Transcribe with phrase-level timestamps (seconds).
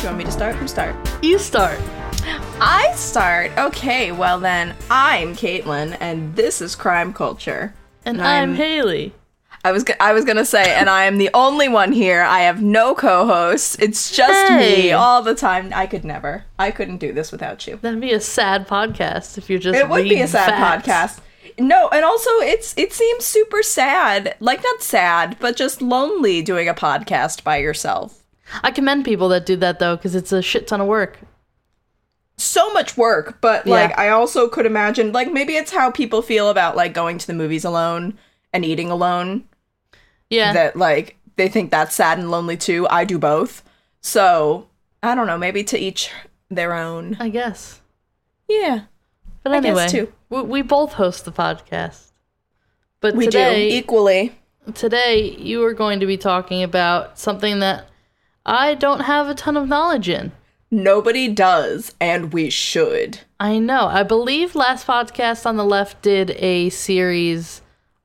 [0.00, 0.56] Do you want me to start?
[0.56, 0.96] Who start?
[1.22, 1.78] You start.
[2.58, 3.50] I start.
[3.58, 7.74] Okay, well then, I'm Caitlin, and this is Crime Culture.
[8.06, 9.12] And, I'm, Haley.
[9.62, 12.22] I was I was gonna say, and I am the only one here.
[12.22, 13.76] I have no co-hosts.
[13.78, 14.84] It's just Hey.
[14.84, 15.70] me all the time.
[15.74, 16.44] I could never.
[16.58, 17.76] I couldn't do this without you.
[17.82, 19.78] That'd be a sad podcast if you're just.
[19.78, 20.88] It would be a sad facts.
[21.18, 21.20] podcast.
[21.58, 24.34] No, and also it's it seems super sad.
[24.40, 28.19] Like not sad, but just lonely doing a podcast by yourself.
[28.62, 31.18] I commend people that do that though, because it's a shit ton of work.
[32.36, 33.74] so much work, but Yeah.
[33.74, 37.26] like I also could imagine like maybe it's how people feel about like going to
[37.26, 38.16] the movies alone
[38.54, 39.44] and eating alone
[40.30, 40.54] Yeah.
[40.54, 42.86] that like they think that's sad and lonely too.
[42.88, 43.62] I do both.
[44.00, 44.68] So,
[45.02, 46.10] I don't know, maybe to each
[46.50, 47.18] their own.
[47.20, 47.82] I guess.
[48.48, 48.84] Yeah.
[49.42, 50.12] But I guess anyway, too.
[50.30, 52.10] We, we both host the podcast.
[53.02, 54.34] But We today, do equally.
[54.72, 57.86] today you are going to be talking about something that
[58.46, 60.32] I don't have a ton of knowledge in.
[60.70, 63.20] Nobody does and we should.
[63.40, 63.86] I know.
[63.86, 67.60] I believe last podcast on the left did a series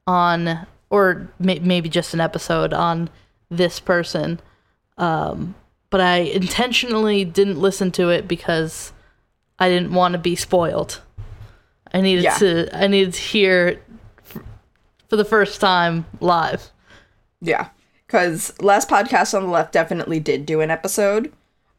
[0.07, 3.09] on, or may- maybe just an episode on
[3.49, 4.39] this person.
[4.97, 5.55] Um,
[5.89, 8.91] but I intentionally didn't listen to it because
[9.59, 11.01] I didn't want to be spoiled.
[11.93, 12.37] I needed Yeah.
[12.37, 12.69] to.
[12.77, 13.79] I needed to hear
[14.25, 14.41] f-
[15.07, 16.71] for the first time live.
[17.41, 17.69] Yeah.
[18.07, 21.31] Cuz last podcast on the left definitely did do an episode.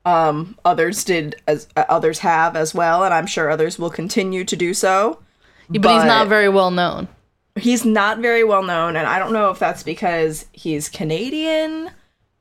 [0.05, 4.45] Um others did as uh, others have as well and I'm sure others will continue
[4.45, 5.21] to do so.
[5.69, 7.09] But, he's not very well known.
[7.57, 11.91] He's not very well known, and I don't know if that's because he's Canadian.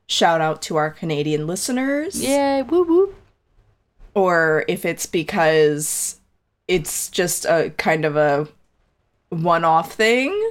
[0.06, 2.22] Shout out to our Canadian listeners.
[2.22, 2.62] Yay!
[2.62, 3.14] Woo woo.
[4.14, 6.20] Or if it's because
[6.68, 8.46] it's just a kind of a
[9.30, 10.50] one off thing.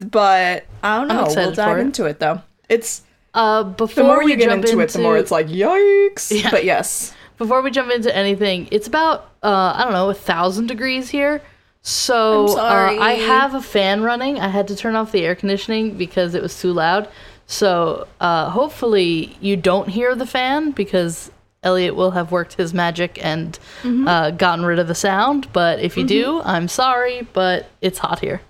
[0.00, 1.24] But I don't know.
[1.34, 1.80] We'll dive it.
[1.80, 2.42] into it though.
[2.68, 3.02] It's
[3.34, 6.30] Uh, the more we you get jump into, it, the more it's like yikes.
[6.30, 6.50] Yeah.
[6.50, 7.14] But yes.
[7.38, 11.40] before we jump into anything, it's about uh, I don't know a thousand degrees here.
[11.82, 12.58] So.
[12.58, 14.38] Uh, I have a fan running.
[14.40, 17.08] I had to turn off the air conditioning because it was too loud.
[17.46, 21.30] So uh, hopefully you don't hear the fan because
[21.62, 24.08] Elliot will have worked his magic and Mm-hmm.
[24.08, 25.46] uh, gotten rid of the sound.
[25.52, 28.40] But if you do, I'm sorry, but it's hot here.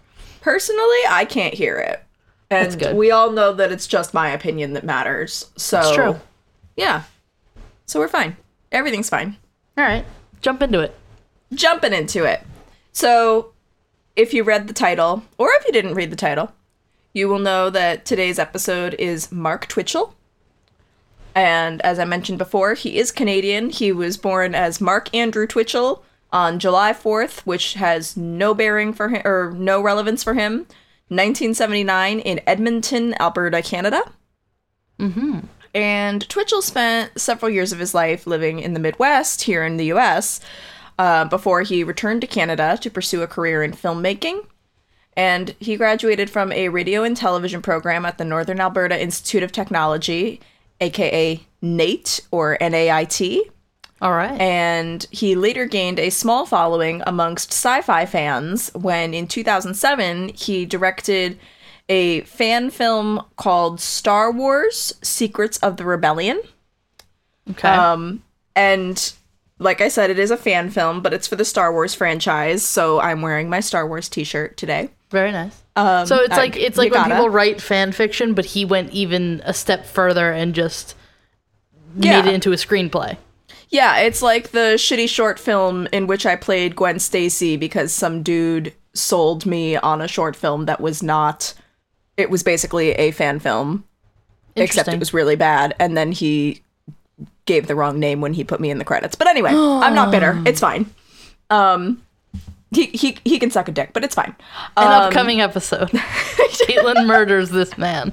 [0.46, 2.04] Personally, I can't hear it.
[2.50, 2.96] And That's good.
[2.96, 5.50] we all know that it's just my opinion that matters.
[5.56, 6.20] So It's true.
[6.76, 7.02] Yeah.
[7.86, 8.36] So we're fine.
[8.70, 9.38] Everything's fine.
[9.76, 10.04] All right,
[10.42, 10.96] jump into it.
[11.52, 12.44] Jumping into it.
[12.92, 13.54] So,
[14.14, 16.52] if you read the title, or if you didn't read the title,
[17.12, 20.14] you will know that today's episode is Mark Twitchell.
[21.34, 23.70] And as I mentioned before, he is Canadian.
[23.70, 29.08] He was born as Mark Andrew Twitchell on July 4th, which has no bearing for
[29.08, 30.66] him or no relevance for him.
[31.08, 34.02] 1979 in Edmonton, Alberta, Canada.
[35.74, 39.92] And Twitchell spent several years of his life living in the Midwest here in the
[39.92, 40.40] US
[40.98, 44.46] uh, before he returned to Canada to pursue a career in filmmaking.
[45.16, 49.52] And he graduated from a radio and television program at the Northern Alberta Institute of
[49.52, 50.40] Technology,
[50.80, 53.50] aka NAIT or NAIT.
[54.02, 54.38] All right.
[54.40, 60.66] And he later gained a small following amongst sci fi fans when in 2007 he
[60.66, 61.38] directed
[61.88, 66.40] a fan film called Star Wars Secrets of the Rebellion.
[67.50, 67.68] okay.
[67.68, 68.22] Um,
[68.54, 69.12] and
[69.58, 72.62] like I said, it is a fan film, but it's for the Star Wars franchise,
[72.62, 74.90] so I'm wearing my Star Wars t shirt today.
[75.10, 75.62] Very nice.
[75.76, 79.40] Um, So it's like it's like when people write fan fiction, but he went even
[79.46, 80.94] a step further and just
[81.96, 82.20] Yeah.
[82.20, 83.16] made it into a screenplay.
[83.70, 88.22] Yeah, it's like the shitty short film in which I played Gwen Stacy because some
[88.22, 91.52] dude sold me on a short film that was not.
[92.16, 93.84] It was basically a fan film,
[94.54, 96.62] except it was really bad, and then he
[97.44, 99.14] gave the wrong name when he put me in the credits.
[99.16, 100.40] But anyway, I'm not bitter.
[100.46, 100.86] It's fine.
[101.50, 102.02] Um,
[102.72, 104.34] he he he can suck a dick, but it's fine.
[104.76, 105.88] An Um, upcoming episode.
[105.90, 108.12] Caitlin murders this man.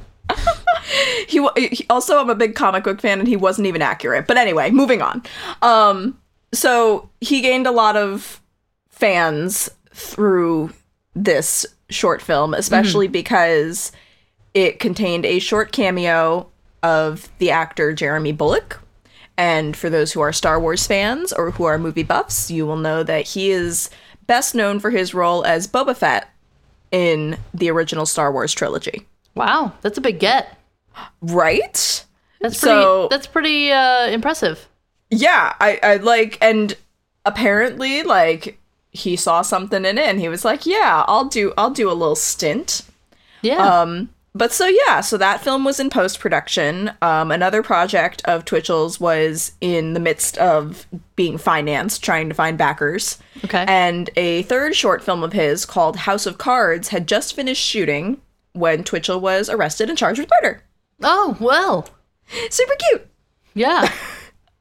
[1.27, 4.27] he, he also I'm a big comic book fan and he wasn't even accurate.
[4.27, 5.23] But anyway, moving on.
[5.61, 6.19] Um
[6.53, 8.41] so he gained a lot of
[8.89, 10.71] fans through
[11.15, 13.91] this short film, especially because
[14.53, 16.47] it contained a short cameo
[16.81, 18.79] of the actor Jeremy Bulloch.
[19.37, 22.77] And for those who are Star Wars fans or who are movie buffs, you will
[22.77, 23.89] know that he is
[24.27, 26.29] best known for his role as Boba Fett
[26.91, 29.07] in the original Star Wars trilogy.
[29.35, 30.57] Wow, that's a big get.
[31.21, 32.05] Right?
[32.41, 32.81] That's pretty.
[32.81, 34.67] So- that's pretty uh, impressive.
[35.09, 36.75] yeah i i like and
[37.25, 38.59] apparently like
[38.91, 41.93] he saw something in it and he was like yeah i'll do i'll do a
[41.93, 42.81] little stint
[43.41, 43.57] Yeah.
[43.81, 46.89] um but so yeah, so that film was in post production.
[47.03, 52.57] Um, another project of Twitchell's was in the midst of being financed, trying to find
[52.57, 53.19] backers.
[53.45, 53.63] Okay.
[53.67, 58.19] And a third short film of his called House of Cards had just finished shooting
[58.53, 60.63] when Twitchell was arrested and charged with murder.
[61.03, 61.87] Oh well,
[62.49, 63.07] Super cute.
[63.53, 63.81] yeah.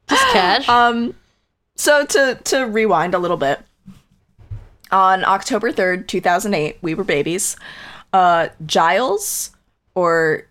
[0.09, 0.67] Just cash.
[0.69, 1.15] Um,
[1.75, 3.59] so to to rewind a little bit,
[4.91, 7.55] on October third, two thousand eight, we were babies.
[8.11, 9.51] Uh, Giles
[9.95, 10.43] or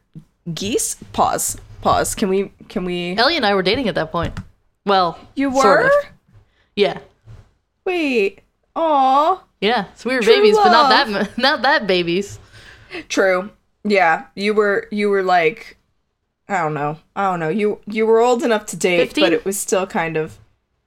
[0.52, 0.96] Geese?
[1.12, 1.58] Pause.
[1.80, 2.14] Pause.
[2.16, 2.50] Can we?
[2.68, 3.16] Can we?
[3.16, 4.36] Ellie and I were dating at that point.
[4.84, 5.62] Well, You were?
[5.62, 5.92] sort of.
[6.74, 6.98] Yeah.
[7.84, 8.40] Wait.
[8.74, 9.42] Aw.
[9.60, 9.84] Yeah.
[9.94, 12.38] So we were True babies, but not that not that babies.
[13.08, 13.50] True.
[13.84, 14.26] Yeah.
[14.34, 14.88] You were.
[14.90, 15.76] You were like.
[16.48, 16.98] I don't know.
[17.16, 17.48] I don't know.
[17.48, 19.24] You you were old enough to date, 15?
[19.24, 20.38] but it was still kind of.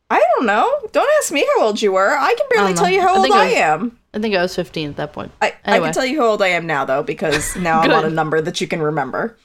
[0.10, 0.70] I don't know.
[0.92, 2.16] Don't ask me how old you were.
[2.16, 3.98] I can barely don't tell you how I old I, I am.
[4.14, 5.32] I think I was 15 at that point.
[5.42, 8.06] I, I can tell you how old I am now though because now I'm on
[8.06, 9.36] a number that you can remember.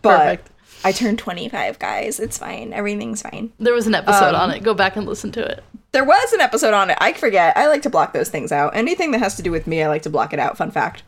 [0.00, 0.50] But Perfect.
[0.84, 2.18] I turned 25, guys.
[2.18, 2.72] It's fine.
[2.72, 3.52] Everything's fine.
[3.58, 4.62] There was an episode Um, on it.
[4.62, 5.62] Go back and listen to it.
[5.92, 6.98] There was an episode on it.
[7.00, 7.56] I forget.
[7.56, 8.74] I like to block those things out.
[8.74, 10.56] Anything that has to do with me, I like to block it out.
[10.56, 11.02] Fun fact.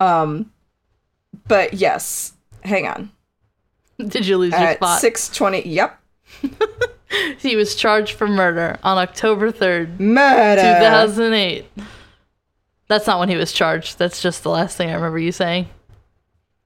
[0.00, 0.52] Um
[1.46, 2.32] but yes,
[2.64, 3.10] hang on.
[4.08, 5.02] Did you lose your At spot?
[5.02, 5.62] 6:20.
[5.64, 6.00] Yep.
[7.38, 10.62] He was charged for murder on October 3rd, Murder.
[10.62, 11.64] 2008.
[12.86, 13.98] That's not when he was charged.
[13.98, 15.68] That's just the last thing I remember you saying.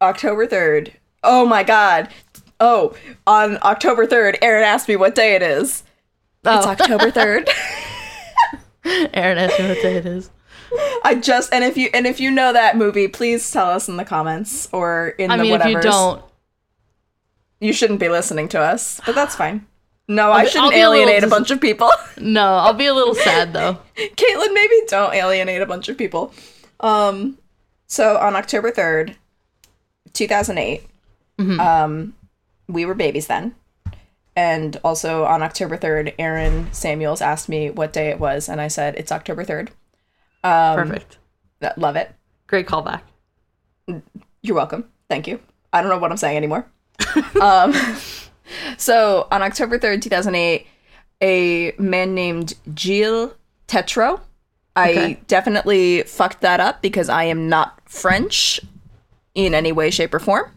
[0.03, 0.93] October 3rd.
[1.23, 2.09] Oh my god.
[2.61, 2.95] Oh,
[3.27, 5.83] on October 3rd, Aaron asked me what day it is.
[6.45, 7.49] It's Oh, October 3rd.
[9.15, 10.31] Aaron asked me what day it is.
[11.05, 13.97] I just and if you and if you know that movie, please tell us in
[13.97, 15.55] the comments or in the whatever.
[15.55, 16.23] I the mean, if you don't,
[17.65, 19.67] you shouldn't be listening to us, but that's fine.
[20.07, 21.91] No, I be- shouldn't I'll be a little alienate a bunch of people.
[22.21, 23.79] no, I'll be a little sad though.
[23.97, 26.33] Caitlin, maybe don't alienate a bunch of people.
[26.81, 27.39] Um,
[27.87, 29.17] so on October third,
[30.13, 30.85] two thousand eight,
[31.39, 31.59] Mm-hmm.
[31.59, 32.15] um,
[32.69, 33.55] we were babies then,
[34.37, 38.69] and also on October third, Aaron Samuels asked me what day it was, and I
[38.69, 39.71] said it's October third.
[40.45, 41.19] Um, Perfect.
[41.77, 42.13] Love it.
[42.47, 43.01] Great callback.
[44.43, 44.85] You're welcome.
[45.09, 45.41] Thank you.
[45.73, 46.67] I don't know what I'm saying anymore.
[47.41, 47.75] Um,
[48.77, 50.67] so on October 3rd, 2008,
[51.21, 53.33] a man named Gilles
[53.69, 54.21] Tetreault.
[54.77, 58.61] I definitely fucked that up because I am not French
[59.35, 60.51] in any way, shape, or form.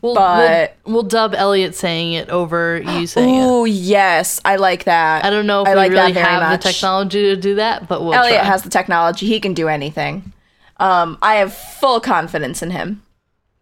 [0.00, 3.42] We'll, But- we'll, we'll dub Elliot saying it over you saying it.
[3.42, 4.40] Oh, yes.
[4.44, 5.24] I like that.
[5.24, 6.62] I don't know if I we like really have much.
[6.62, 8.44] the technology to do that, but we'll Elliot try.
[8.44, 9.26] has the technology.
[9.26, 10.32] He can do anything.
[10.78, 13.02] Um, I have full confidence in him.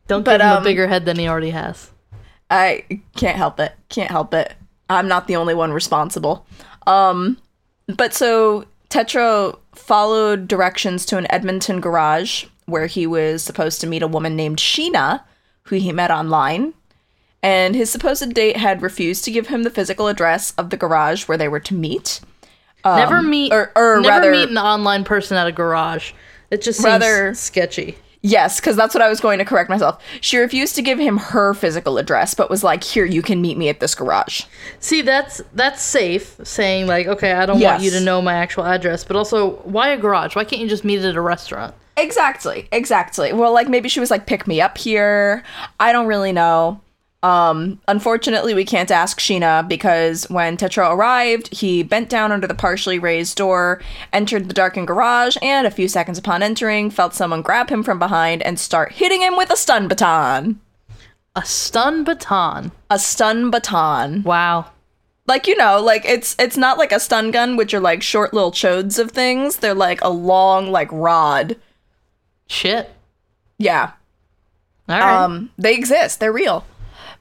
[0.07, 1.91] Don't but, give him um, a bigger head than he already has.
[2.53, 3.73] I can't help it.
[3.89, 4.53] Can't help it.
[4.91, 6.47] I'm not the only one responsible.
[6.87, 7.39] Um,
[7.89, 14.03] but so Tetreault followed directions to an Edmonton garage where he was supposed to meet
[14.03, 15.23] a woman named Sheena,
[15.65, 16.75] who he met online.
[17.43, 21.27] And his supposed date had refused to give him the physical address of the garage
[21.27, 22.21] where they were to meet.
[22.85, 26.13] never meet or- or never rather- meet an online person at a garage.
[26.51, 27.97] It just seems Rather- sketchy.
[28.23, 30.01] Yes, because that's what I was going to correct myself.
[30.21, 33.59] She refused to give him her physical address, but was like, "Here, you can meet
[33.59, 34.45] me at this garage."
[34.79, 38.65] See, that's that's safe saying like, okay, I don't want you to know my actual
[38.65, 40.37] address, but also why a garage?
[40.37, 41.75] Why can't you just meet at a restaurant?
[41.97, 43.33] Exactly, exactly.
[43.33, 45.43] Well, like maybe she was like, pick me up here.
[45.81, 46.81] I don't really know.
[47.23, 52.55] Um, unfortunately, we can't ask Sheena because when Tetreault arrived, he bent down under the
[52.55, 53.81] partially raised door,
[54.13, 57.99] entered the darkened garage, and a few seconds upon entering, felt someone grab him from
[57.99, 60.61] behind and start hitting him with a stun baton.
[61.37, 62.73] A stun baton.
[62.91, 64.23] A stun baton.
[64.25, 64.71] Wow.
[65.27, 68.35] Like you know, like it's it's not like a stun gun, which are like short
[68.35, 69.57] little chodes of things.
[69.57, 71.57] They're like a long like rod.
[72.49, 72.91] Shit.
[73.59, 73.93] Yeah.
[74.89, 75.23] All right.
[75.25, 76.19] Um, they exist.
[76.19, 76.67] They're real.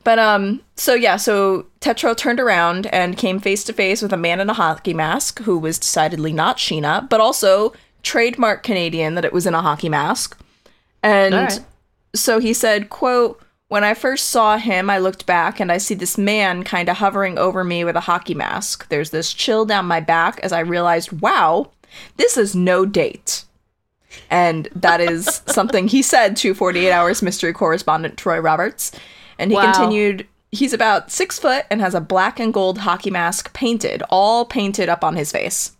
[0.03, 4.17] But um, so yeah, so Tetreault turned around and came face to face with a
[4.17, 9.25] man in a hockey mask who was decidedly not Sheena, but also trademark Canadian that
[9.25, 10.39] it was in a hockey mask.
[11.03, 11.60] And right.
[12.15, 15.96] so he said, quote, when I first saw him, I looked back and I see
[15.96, 18.89] this man kind of hovering over me with a hockey mask.
[18.89, 21.72] There's this chill down my back as I realized, wow,
[22.17, 23.46] this is no date.
[24.29, 28.91] And that is something he said to 48 Hours mystery correspondent Troy Roberts.
[29.41, 29.71] And he Wow.
[29.74, 34.45] continued, he's about six foot and has a black and gold hockey mask painted, all
[34.45, 35.71] painted up on his face.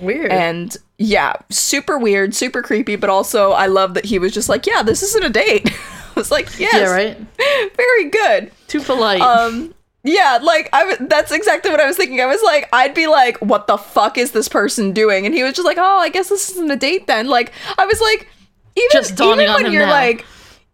[0.00, 0.30] Weird.
[0.30, 4.66] And yeah, super weird, super creepy, but also I love that he was just like,
[4.66, 5.68] yeah, this isn't a date.
[6.16, 7.16] I was like, yes, yeah, right.
[7.76, 8.50] very good.
[8.68, 9.20] Too polite.
[9.20, 12.20] Um, yeah, like I w- that's exactly what I was thinking.
[12.20, 15.26] I was like, I'd be like, what the fuck is this person doing?
[15.26, 17.26] And he was just like, oh, I guess this isn't a date then.
[17.28, 18.28] Like I was like,
[18.76, 19.90] even Just even when you're now.
[19.90, 20.24] like,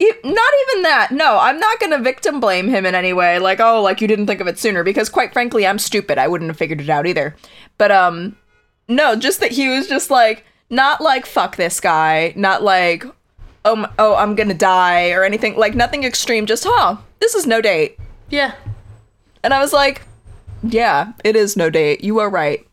[0.04, 1.08] E- not even that.
[1.12, 3.38] No, I'm not going to victim blame him in any way.
[3.38, 6.18] Like, oh, like you didn't think of it sooner because quite frankly, I'm stupid.
[6.18, 7.34] I wouldn't have figured it out either.
[7.78, 8.36] But um
[8.88, 13.04] no, just that he was just like not like fuck this guy, not like
[13.64, 17.34] oh m- oh I'm going to die or anything like nothing extreme, just huh, this
[17.34, 17.98] is no date.
[18.30, 18.54] Yeah.
[19.42, 20.02] And I was like,
[20.62, 22.02] yeah, it is no date.
[22.02, 22.66] You are right.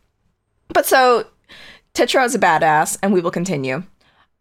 [0.68, 1.26] But so
[1.94, 3.82] Tetreault is a badass, and we will continue.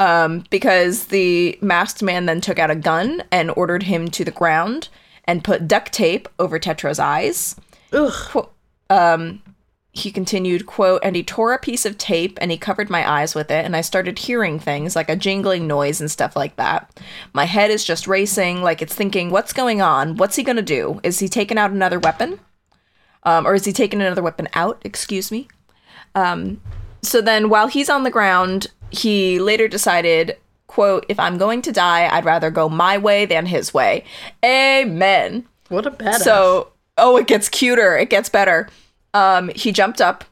[0.01, 4.31] Um, because the masked man then took out a gun and ordered him to the
[4.31, 4.89] ground
[5.25, 7.55] and put duct tape over Tetreault's eyes.
[7.93, 8.49] Ugh.
[8.89, 9.43] Um,
[9.93, 13.35] he continued, quote, and he tore a piece of tape and he covered my eyes
[13.35, 16.99] with it, and I started hearing things like a jingling noise and stuff like that.
[17.33, 20.17] My head is just racing, like it's thinking, what's going on?
[20.17, 20.99] What's he gonna do?
[21.03, 22.39] Is he taking out another weapon?
[23.21, 24.81] Um, or is he taking another weapon out?
[24.83, 25.47] Excuse me.
[26.15, 26.59] Um,
[27.03, 31.71] so then while he's on the ground, he later decided, quote, if I'm going to
[31.71, 34.03] die, I'd rather go my way than his way.
[34.43, 35.45] Amen.
[35.69, 36.19] What a badass.
[36.19, 37.97] So, oh, it gets cuter.
[37.97, 38.67] It gets better.
[39.13, 40.23] Um, he jumped up,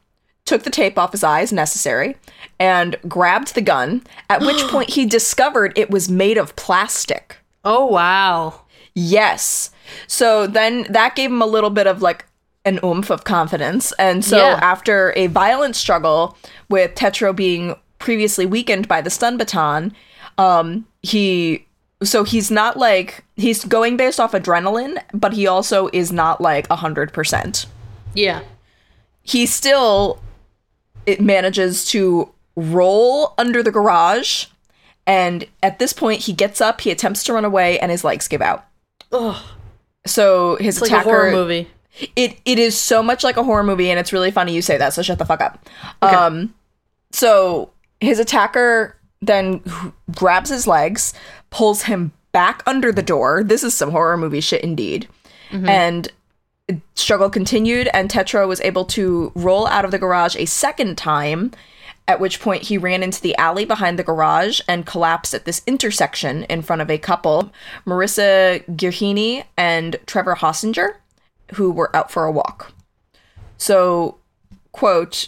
[0.45, 2.15] took the tape off his eyes, necessary,
[2.59, 4.03] and grabbed the gun.
[4.29, 7.37] At which point he discovered it was made of plastic.
[7.65, 8.61] oh wow.
[8.95, 9.71] Yes.
[10.07, 12.25] So then that gave him a little bit of like
[12.65, 13.93] an oomph of confidence.
[13.93, 14.59] And so Yeah.
[14.61, 16.37] after a violent struggle
[16.69, 19.93] with Tetreault being previously weakened by the stun baton,
[20.37, 21.65] um, he
[22.01, 26.67] so he's not like he's going based off adrenaline, but he also is not like
[26.69, 27.65] a hundred percent.
[28.13, 28.41] Yeah.
[29.21, 30.21] He still
[31.05, 34.45] it manages to roll under the garage,
[35.05, 38.27] and at this point he gets up, he attempts to run away, and his legs
[38.27, 38.65] give out.
[39.11, 39.35] Ugh.
[40.05, 41.67] So his It's like a horror movie.
[42.15, 44.77] it it is so much like a horror movie and it's really funny you say
[44.77, 45.67] that so shut the fuck up
[46.01, 46.53] um
[47.11, 49.61] so his attacker then
[50.15, 51.13] grabs his legs
[51.49, 53.43] pulls him back under the door.
[53.43, 55.07] This is some horror movie shit indeed.
[55.51, 55.67] Mm-hmm.
[55.67, 56.11] And
[56.95, 61.51] struggle continued and Tetreault was able to roll out of the garage a second time
[62.07, 65.61] at which point he ran into the alley behind the garage and collapsed at this
[65.67, 67.51] intersection in front of a couple,
[67.85, 70.95] Marissa Girhini and Trevor Hossinger,
[71.53, 72.73] who were out for a walk.
[73.57, 74.17] So,
[74.71, 75.27] quote,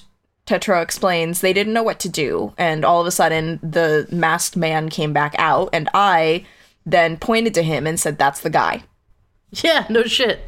[0.52, 4.58] Tetreault explains they didn't know what to do, and all of a sudden the masked
[4.58, 6.46] man came back out, and I
[6.86, 8.84] then pointed to him and said, That's the guy.
[9.64, 10.40] Yeah, no shit.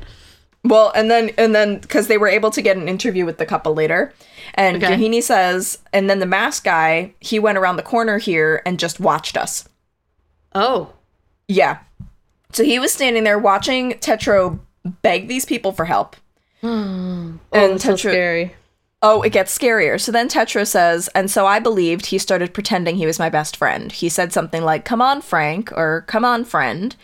[0.64, 3.46] Well, and then and then because they were able to get an interview with the
[3.46, 4.14] couple later,
[4.54, 4.96] and Okay.
[4.96, 9.02] Gahini says, and then the mask guy he went around the corner here and just
[9.02, 9.68] watched us.
[10.56, 10.94] Oh.
[11.50, 11.80] Yeah,
[12.54, 14.60] so he was standing there watching Tetreault
[15.02, 16.16] beg these people for help.
[16.66, 18.56] Oh, And that's so scary.
[19.06, 20.00] Oh, it gets scarier.
[20.00, 23.58] So then Tetreault says, and so I believed he started pretending he was my best
[23.58, 23.92] friend.
[23.92, 26.96] He said something like, Come on, Frank, or Come on, friend.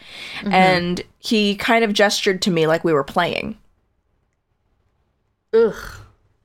[0.46, 3.58] And he kind of gestured to me like we were playing.
[5.53, 5.75] Ugh.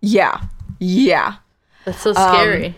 [0.01, 0.41] Yeah.
[0.81, 1.37] Yeah.
[1.85, 2.75] That's so Um, scary.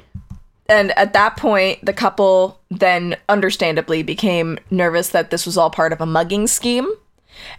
[0.69, 5.93] And at that point, the couple then understandably became nervous that this was all part
[5.93, 6.91] of a mugging scheme.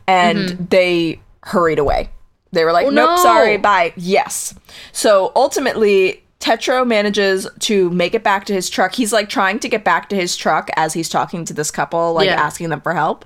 [0.08, 2.10] And they hurried away.
[2.52, 3.24] They were like, Oh, nope, no.
[3.24, 3.94] sorry, bye.
[3.98, 4.54] Yes.
[4.92, 8.96] So ultimately, Tetreault manages to make it back to his truck.
[8.96, 12.14] He's like trying to get back to his truck as he's talking to this couple,
[12.14, 12.42] like Yeah.
[12.42, 13.26] asking them for help.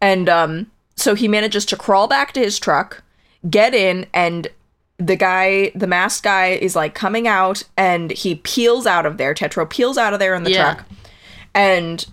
[0.00, 3.02] And um, so he manages to crawl back to his truck,
[3.48, 4.48] get in, and
[4.98, 9.32] the guy, the masked guy, is like coming out and he peels out of there.
[9.34, 10.74] Tetreault peels out of there in the Yeah.
[10.74, 10.86] truck.
[11.54, 12.04] And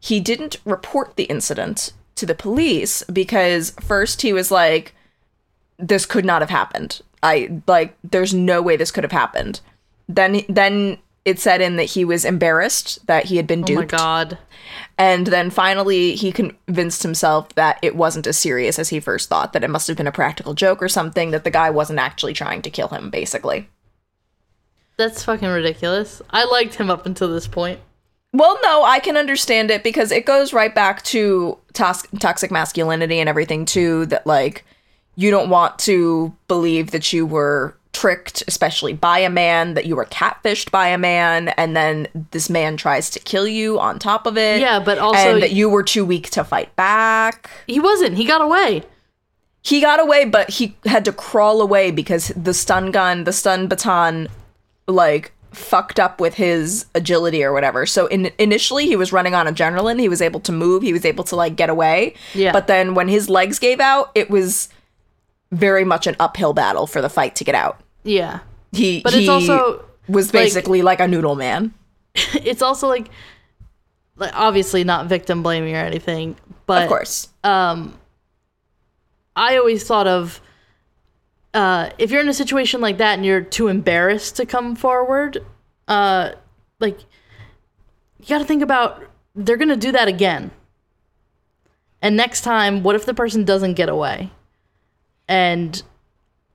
[0.00, 4.94] he didn't report the incident to the police because first he was like,
[5.78, 7.00] this could not have happened.
[7.22, 9.60] I like there's no way this could have happened.
[10.08, 13.84] Then then it said in that he was embarrassed that he had been Oh my
[13.84, 14.38] god.
[14.96, 19.52] And then finally, he convinced himself that it wasn't as serious as he first thought,
[19.52, 22.32] that it must have been a practical joke or something, that the guy wasn't actually
[22.32, 23.68] trying to kill him, basically.
[24.96, 26.20] That's fucking ridiculous.
[26.30, 27.78] I liked him up until this point.
[28.32, 33.20] Well, no, I can understand it because it goes right back to tos- toxic masculinity
[33.20, 34.64] and everything, too, that, like,
[35.18, 39.96] you don't want to believe that you were tricked, especially by a man, that you
[39.96, 44.26] were catfished by a man, and then this man tries to kill you on top
[44.26, 44.60] of it.
[44.60, 47.50] Yeah, but also- And that you were too weak to fight back.
[47.66, 48.14] He wasn't.
[48.16, 48.84] He got away.
[49.62, 53.66] He got away, but he had to crawl away because the stun gun, the stun
[53.66, 54.28] baton,
[54.86, 57.84] like fucked up with his agility or whatever.
[57.86, 59.98] So in, initially he was running on adrenaline.
[59.98, 60.82] He was able to move.
[60.84, 62.14] He was able to like get away.
[62.34, 62.52] Yeah.
[62.52, 64.68] But then when his legs gave out, it was
[65.50, 67.80] very much an uphill battle for the fight to get out.
[68.02, 68.40] Yeah.
[68.72, 71.74] He But he it's also was basically like, a noodle man.
[72.14, 73.08] it's also like
[74.16, 76.36] like, obviously not victim blaming or anything,
[76.66, 77.28] but of course.
[77.44, 77.98] Um
[79.36, 80.40] I always thought of
[81.54, 85.38] uh, if you're in a situation like that and you're too embarrassed to come forward,
[85.86, 86.32] uh,
[86.78, 87.00] like
[88.20, 89.02] you got to think about
[89.34, 90.50] they're gonna do that again.
[92.02, 94.30] And next time, what if the person doesn't get away?
[95.28, 95.82] And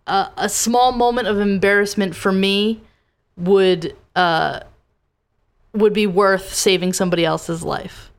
[0.08, 2.82] a, a small moment of embarrassment for me
[3.38, 4.62] would uh,
[5.74, 8.12] would be worth saving somebody else's life.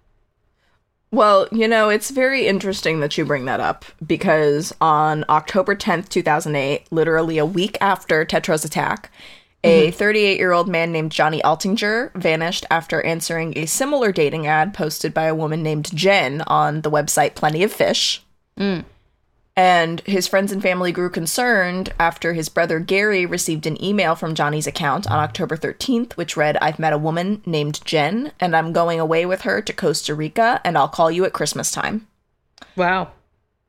[1.12, 6.08] Well, you know, it's very interesting that you bring that up because on October 10th,
[6.08, 9.12] 2008, literally a week after Tetreault's attack,
[9.62, 14.75] a 38 year old man named Johnny Altinger vanished after answering a similar dating ad
[14.75, 18.23] posted by a woman named Jen on the website Plenty of Fish.
[19.56, 24.34] And his friends and family grew concerned after his brother Gary received an email from
[24.34, 28.73] Johnny's account on October 13th, which read, I've met a woman named Jen, and I'm
[28.73, 32.08] going away with her to Costa Rica, and I'll call you at Christmas time.
[32.75, 33.12] Wow.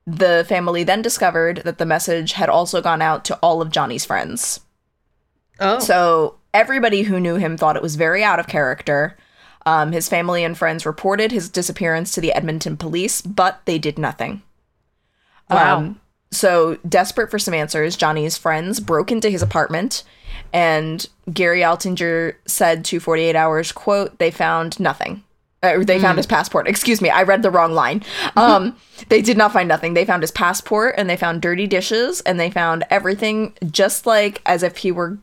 [0.07, 4.05] The family then discovered that the message had also gone out to all of Johnny's
[4.05, 4.61] friends.
[5.59, 5.77] Oh.
[5.77, 9.17] So everybody who knew him thought it was very out of character.
[9.67, 13.99] Um, his family and friends reported his disappearance to the Edmonton police, but they did
[13.99, 14.41] nothing.
[15.49, 15.77] Wow.
[15.77, 20.03] Um, so, desperate for some answers, Johnny's friends broke into his apartment,
[20.51, 25.23] and Gary Altinger said to 48 Hours, quote, they found nothing.
[25.63, 26.67] Uh, they found his passport.
[26.67, 28.03] Excuse me, I read the wrong line.
[28.35, 28.75] Um,
[29.09, 29.93] they did not find nothing.
[29.93, 34.41] They found his passport, and they found dirty dishes, and they found everything just like
[34.45, 35.17] as if he were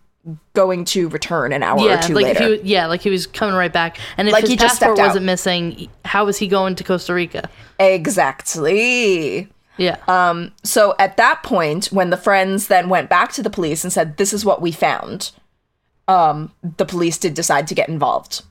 [0.55, 2.55] going to return an hour yeah, or two like later.
[2.55, 3.99] if he, yeah, like he was coming right back.
[4.17, 7.49] And if Like his passport wasn't missing, how was he going to Costa Rica?
[7.79, 9.49] exactly.
[9.76, 9.97] Yeah.
[10.07, 13.93] Um, so at that point, when the friends then went back to the police and
[13.93, 15.30] said, "This is what we found,"
[16.08, 18.43] um, the police did decide to get involved.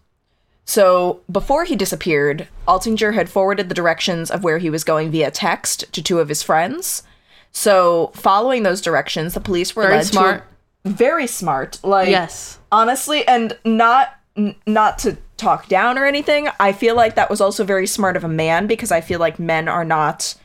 [0.65, 5.31] So before he disappeared, Altinger had forwarded the directions of where he was going via
[5.31, 7.03] text to two of his friends.
[7.51, 10.43] So following those directions, the police were Very smart.
[10.85, 11.79] very smart.
[11.83, 12.57] Like yes.
[12.71, 17.41] honestly and not n- not to talk down or anything i feel like that was
[17.41, 20.35] also very smart of a man because i feel like men are not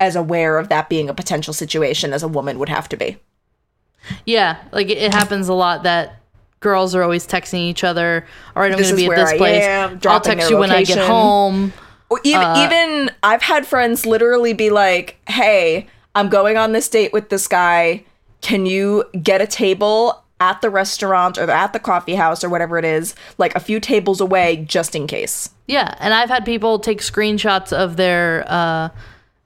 [0.00, 3.18] as aware of that being a potential situation as a woman would have to be
[4.24, 6.16] Yeah, like it, it happens a lot that
[6.60, 8.26] girls are always texting each other.
[8.56, 9.64] All right, I'm going to be at this I place.
[9.64, 11.72] am, I'll text you when I get home.
[12.08, 15.86] or even even i've had friends literally be like hey
[16.16, 18.02] i'm going on this date with this guy
[18.40, 22.78] can you get a table at the restaurant or at the coffee house or whatever
[22.78, 26.80] it is like a few tables away just in case Yeah, and I've had people
[26.80, 28.88] take screenshots of their uh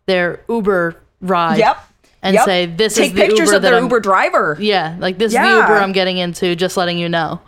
[0.07, 1.59] their Uber ride.
[1.59, 1.79] yep
[2.23, 2.45] And Yep.
[2.45, 5.33] say this take is the pictures Uber of their I'm, uber driver Yeah, like this
[5.33, 6.55] is the Uber I'm getting into.
[6.57, 7.40] Just letting you know.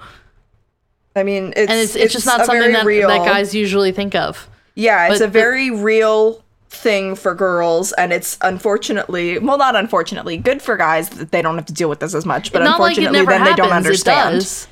[1.14, 3.08] I mean, it's And it's it's, just not something that, real.
[3.08, 4.48] that guys usually think of.
[4.74, 10.36] Yeah, it's but- a very real thing for girls, and it's unfortunately, well, not unfortunately,
[10.36, 12.52] good for guys that they don't have to deal with this as much.
[12.52, 13.56] But not like unfortunately, then happens.
[13.56, 14.28] they don't understand.
[14.34, 14.68] It does.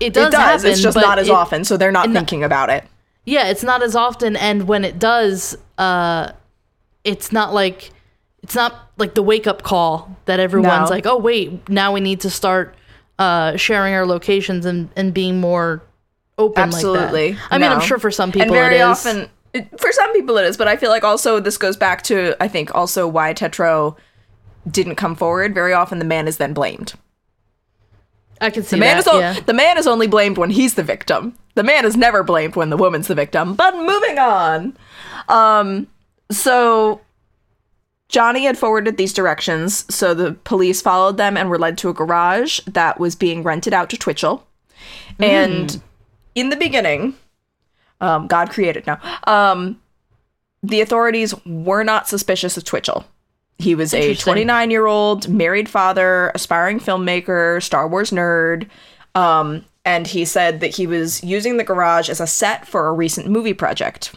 [0.00, 0.34] It does, It does.
[0.62, 0.66] happen.
[0.72, 2.84] it's just not as it- often, so they're not thinking about it.
[3.24, 6.32] Yeah, it's not as often, and when it does, uh,
[7.04, 7.90] it's not like
[8.42, 10.94] it's not like the wake up call that everyone's No.
[10.96, 12.74] like, oh wait, now we need to start
[13.18, 15.82] uh, sharing our locations and and being more
[16.38, 16.62] open.
[16.62, 17.32] Absolutely.
[17.32, 17.48] Like that.
[17.54, 18.82] I mean, I'm sure for some people and very it is.
[19.06, 22.02] often, it, for some people it is, but I feel like also this goes back
[22.04, 23.96] to I think also why Tetreault
[24.70, 25.52] didn't come forward.
[25.54, 26.94] Very often, the man is then blamed.
[28.40, 29.00] I can see The man that.
[29.00, 29.40] is o- yeah.
[29.40, 31.36] the man is only blamed when he's the victim.
[31.56, 33.54] The man is never blamed when the woman's the victim.
[33.54, 34.76] But moving on.
[35.28, 35.86] Um
[36.30, 37.00] so
[38.08, 41.94] Johnny had forwarded these directions, so the police followed them and were led to a
[41.94, 44.46] garage that was being rented out to Twitchell.
[45.18, 45.80] And
[46.34, 47.14] in the beginning,
[48.00, 48.98] um, God created now.
[49.24, 49.80] Um,
[50.62, 53.04] the authorities were not suspicious of Twitchell.
[53.58, 58.68] He was a 29 year old married father, aspiring filmmaker, Star Wars nerd.
[59.14, 62.92] Um, and he said that he was using the garage as a set for a
[62.92, 64.14] recent movie project.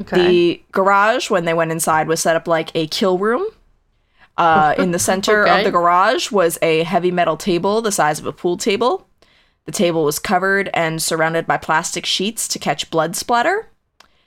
[0.00, 0.26] Okay.
[0.28, 3.44] The garage, when they went inside, was set up like a kill room.
[4.38, 5.58] Uh, in the center Okay.
[5.58, 9.06] of the garage was a heavy metal table the size of a pool table.
[9.66, 13.68] The table was covered and surrounded by plastic sheets to catch blood splatter.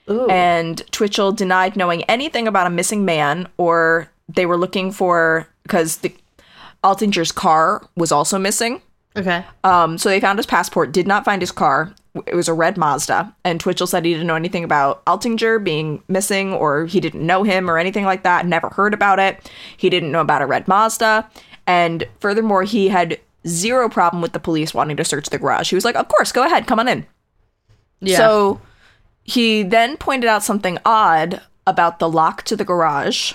[0.08, 0.28] Ooh.
[0.28, 5.98] And Twitchell denied knowing anything about a missing man, or they were looking for because
[5.98, 6.14] the
[6.84, 8.80] Altinger's car was also missing.
[9.16, 9.44] Okay.
[9.64, 11.94] Um, so they found his passport, did not find his car.
[12.26, 16.02] It was a red Mazda, and Twitchell said he didn't know anything about Altinger being
[16.08, 18.46] missing, or he didn't know him or anything like that.
[18.46, 19.50] Never heard about it.
[19.76, 21.28] He didn't know about a red Mazda,
[21.66, 25.68] and furthermore, he had zero problem with the police wanting to search the garage.
[25.68, 27.06] He was like, "Of course, go ahead, come on in."
[28.00, 28.16] Yeah.
[28.16, 28.60] So
[29.24, 33.34] he then pointed out something odd about the lock to the garage.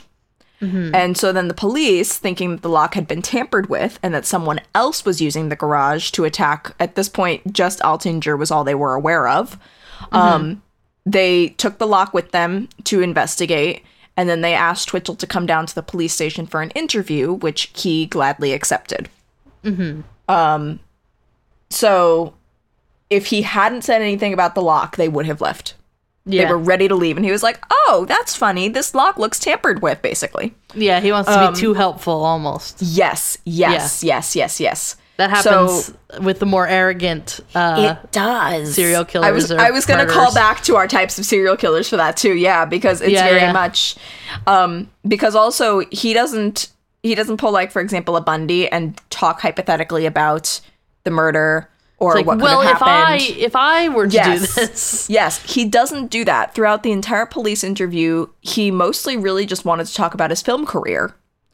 [0.95, 4.26] And so then the police, thinking that the lock had been tampered with and that
[4.26, 8.63] someone else was using the garage to attack, at this point, just Altinger was all
[8.63, 9.58] they were aware of.
[10.12, 10.62] Um,
[11.06, 13.84] they took the lock with them to investigate,
[14.15, 17.34] and then they asked Twitchell to come down to the police station for an interview,
[17.34, 19.10] which he gladly accepted.
[20.28, 20.80] Um,
[21.71, 22.36] so
[23.10, 25.74] if he hadn't said anything about the lock, they would have left.
[26.26, 26.46] Yeah.
[26.46, 28.70] They were ready to leave, and he was like, "Oh, that's funny.
[28.70, 32.78] This lock looks tampered with, basically." yeah, he wants to Um, be too helpful almost.
[32.80, 34.96] Yes, yes, yes, yes, yes.
[35.18, 38.74] That So- happens with the more arrogant uh it does.
[38.76, 41.90] serial I was killers I was gonna call back to our types of serial killers
[41.90, 42.34] for that too.
[42.34, 43.52] Yeah, because it's Yeah, very yeah.
[43.52, 43.96] much
[44.48, 46.68] um because also he doesn't
[47.04, 50.60] he doesn't pull like for example a Bundy and talk hypothetically about
[51.04, 51.68] the murder
[52.02, 54.56] or like, what could well, have if I if I were to Yes.
[54.56, 55.10] do this.
[55.10, 56.56] Yes, he doesn't do that.
[56.56, 60.66] Throughout the entire police interview, he mostly really just wanted to talk about his film
[60.66, 61.14] career.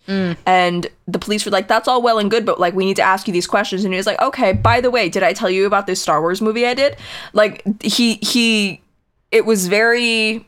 [0.09, 3.01] And the police were like, that's all well and good, but like, we need to
[3.01, 3.83] ask you these questions.
[3.83, 6.21] And he was like, okay, by the way, did I tell you about this Star
[6.21, 6.95] Wars movie I did?
[7.33, 8.79] Like, he, he,
[9.31, 10.47] it was very,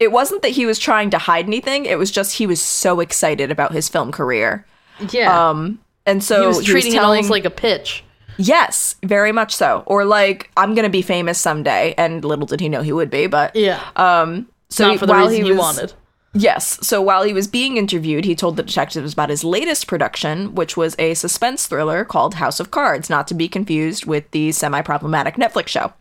[0.00, 1.84] it wasn't that he was trying to hide anything.
[1.84, 4.64] It was just he was so excited about his film career.
[5.10, 5.50] Yeah.
[5.50, 8.04] Um, and so he was treating it telling, almost like a pitch.
[8.38, 9.82] Yes, very much so.
[9.86, 13.26] Or like, I'm gonna be famous someday, and little did he know he would be.
[13.26, 13.80] But Yeah.
[13.96, 15.92] um, so Not for the while reason he was, wanted.
[16.34, 20.54] Yes, so while he was being interviewed, he told the detectives about his latest production,
[20.54, 24.52] which was a suspense thriller called House of Cards, not to be confused with the
[24.52, 25.94] semi-problematic Netflix show.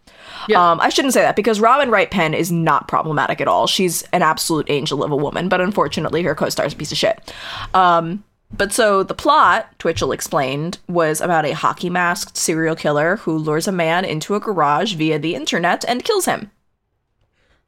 [0.50, 0.72] Yeah.
[0.72, 3.66] Um, I shouldn't say that because Robin Wright Penn is not problematic at all.
[3.66, 6.92] She's an absolute angel of a woman, but unfortunately, her co star is a piece
[6.92, 7.34] of shit.
[7.74, 13.38] Um, but so the plot, Twitchell explained, was about a hockey masked serial killer who
[13.38, 16.52] lures a man into a garage via the internet and kills him.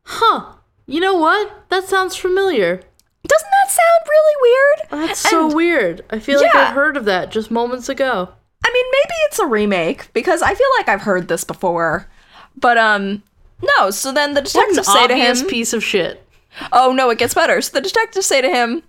[0.03, 0.53] Huh.
[0.85, 1.65] You know what?
[1.69, 2.81] That sounds familiar.
[3.27, 5.07] Doesn't that sound really weird?
[5.09, 6.05] That's so weird.
[6.09, 6.67] I feel like Yeah.
[6.69, 8.29] I've heard of that just moments ago.
[8.65, 12.07] I mean, maybe it's a remake because I feel like I've heard this before.
[12.55, 13.23] But um
[13.61, 16.23] no, so then the detectives say to him, piece of shit.
[16.71, 18.83] "Oh no, it gets better." So the detectives say to him,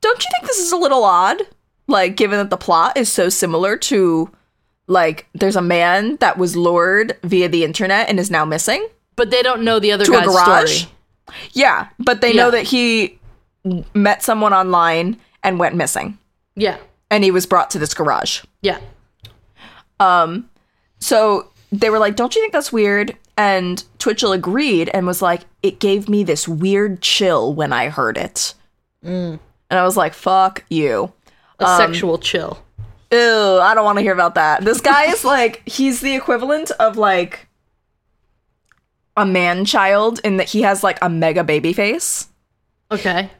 [0.00, 1.42] "Don't you think this is a little odd?
[1.86, 4.30] Like given that the plot is so similar to
[4.86, 8.86] like there's a man that was lured via the internet and is now missing
[9.16, 10.92] But they don't know the other to a garage?" story.
[11.52, 12.42] Yeah, but they Yeah.
[12.44, 13.18] know that he
[13.94, 16.16] met someone online and went missing
[16.56, 16.76] Yeah.
[17.10, 18.42] and he was brought to this garage.
[18.62, 18.78] Yeah.
[19.98, 20.48] Um,
[20.98, 23.16] So they were like, Don't you think that's weird?
[23.36, 28.16] And Twitchell agreed and was like, It gave me this weird chill when I heard
[28.18, 28.54] it.
[29.70, 31.12] And I was like, Fuck you.
[31.60, 32.62] A Um, sexual chill.
[33.12, 33.18] Ew,
[33.62, 34.64] I don't want to hear about that.
[34.64, 37.48] This guy is like, he's the equivalent of like
[39.16, 42.28] a man child in that he has like a mega baby face.
[42.92, 43.30] Okay.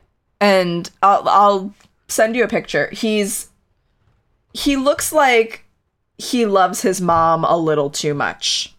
[0.41, 1.75] and I'll, I'll
[2.09, 2.89] send you a picture.
[2.93, 3.49] He's
[4.53, 5.65] he looks like
[6.19, 8.75] he loves his mom a little too much.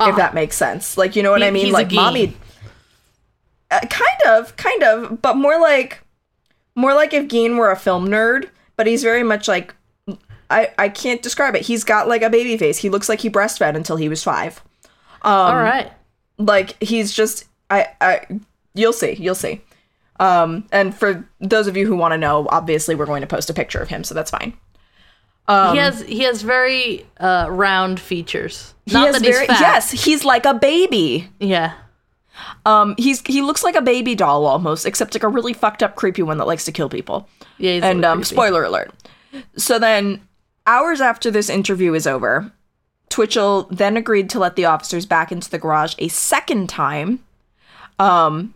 [0.00, 0.10] Ah.
[0.10, 0.96] If that makes sense.
[0.98, 1.72] Like you know what He- I mean?
[1.72, 2.36] Like mommy
[3.70, 6.02] uh, kind of, kind of, but more like
[6.76, 9.74] more like if Gein were a film nerd, but he's very much like
[10.48, 11.62] I I can't describe it.
[11.62, 12.78] He's got like a baby face.
[12.78, 14.62] He looks like he breastfed until he was 5
[15.22, 15.90] All right.
[16.38, 18.26] like he's just I I
[18.74, 19.60] you'll see you'll see
[20.20, 23.50] um and for those of you who want to know obviously we're going to post
[23.50, 24.52] a picture of him so that's fine
[25.48, 28.74] um, he has he has very uh, round features.
[28.86, 29.60] he has very fat.
[29.60, 31.72] yes he's like a baby Yeah.
[32.64, 35.94] Um he's he looks like a baby doll almost except like a really fucked up
[35.96, 37.80] creepy one that likes to kill people Yeah.
[37.82, 38.92] And um spoiler alert
[39.56, 40.20] so then
[40.66, 42.50] hours after this interview is over
[43.08, 47.20] twitchell then agreed to let the officers back into the garage a second time
[47.98, 48.52] um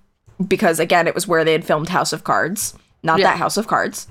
[0.47, 3.27] because again it was where they had filmed house of cards not Yeah.
[3.29, 4.07] that house of cards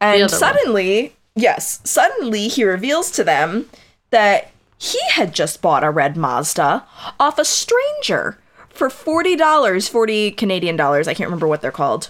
[0.00, 0.38] and other one.
[0.40, 3.66] suddenly yes suddenly he reveals to them
[4.10, 6.84] that he had just bought a red mazda
[7.18, 8.38] off a stranger
[8.70, 12.08] for $40 40 canadian dollars i can't remember what they're called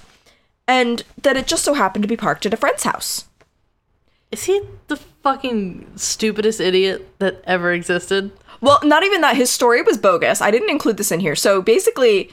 [0.69, 3.25] and that it just so happened to be parked at a friend's house
[4.31, 8.31] Is he the fucking stupidest idiot that ever existed?
[8.61, 9.37] Well, not even that.
[9.37, 10.41] His story was bogus.
[10.41, 11.35] I didn't include this in here.
[11.35, 12.31] So basically,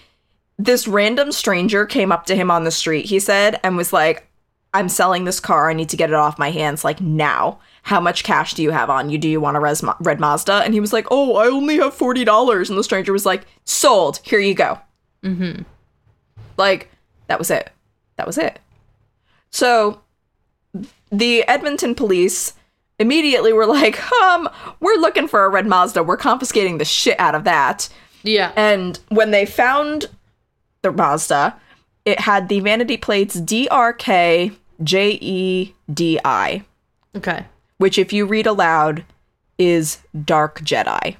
[0.59, 4.27] this random stranger came up to him on the street, he said, and was like,
[4.73, 5.69] I'm selling this car.
[5.69, 7.59] I need to get it off my hands, like now.
[7.87, 9.17] How much cash do you have on you?
[9.17, 10.55] Do you want a res- red Mazda?
[10.55, 12.67] And he was like, Oh, I only have $40.
[12.67, 14.19] And the stranger was like, Sold.
[14.23, 14.77] Here you go.
[15.23, 15.61] Mm-hmm.
[16.57, 16.89] Like,
[17.27, 17.71] that was it.
[18.17, 18.59] That was it.
[19.51, 20.01] So
[21.13, 22.55] the Edmonton police
[22.99, 24.49] immediately were like, um,
[24.81, 26.03] we're looking for a red Mazda.
[26.03, 27.87] We're confiscating the shit out of that.
[28.23, 28.51] Yeah.
[28.57, 30.07] And when they found
[30.81, 31.55] the Mazda,
[32.03, 36.63] it had the vanity plates DRK JEDI,
[37.15, 37.45] okay.
[37.77, 39.03] Which, if you read aloud,
[39.57, 41.15] is Dark Jedi.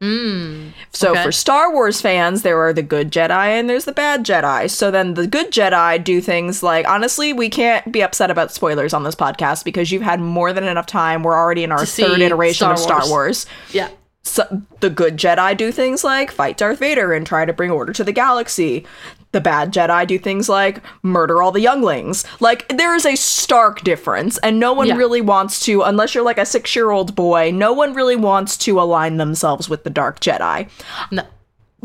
[0.00, 0.72] Mm.
[0.90, 1.22] So Okay.
[1.22, 4.68] for Star Wars fans, there are the good Jedi and there's the bad Jedi.
[4.68, 8.92] So then the good Jedi do things like honestly, we can't be upset about spoilers
[8.92, 11.22] on this podcast because you've had more than enough time.
[11.22, 13.10] We're already in our To third iteration Star of Star Wars.
[13.10, 13.46] Wars.
[13.72, 13.90] Yeah.
[14.24, 17.92] So the good Jedi do things like fight Darth Vader and try to bring order
[17.92, 18.86] to the galaxy.
[19.32, 22.24] The bad Jedi do things like murder all the younglings.
[22.38, 24.96] Like there is a stark difference, and no one Yeah.
[24.96, 29.16] really wants to, unless you're like a six-year-old boy, no one really wants to align
[29.16, 30.68] themselves with the dark Jedi.
[31.10, 31.24] No.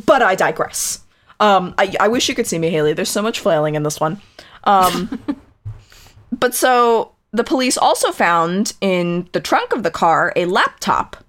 [0.06, 1.00] But I digress.
[1.40, 2.94] Um, I, I wish you could see me, Haley.
[2.94, 4.22] There's so much flailing in this one.
[4.66, 5.20] Um,
[6.32, 11.24] but so the police also found in the trunk of the car a laptop,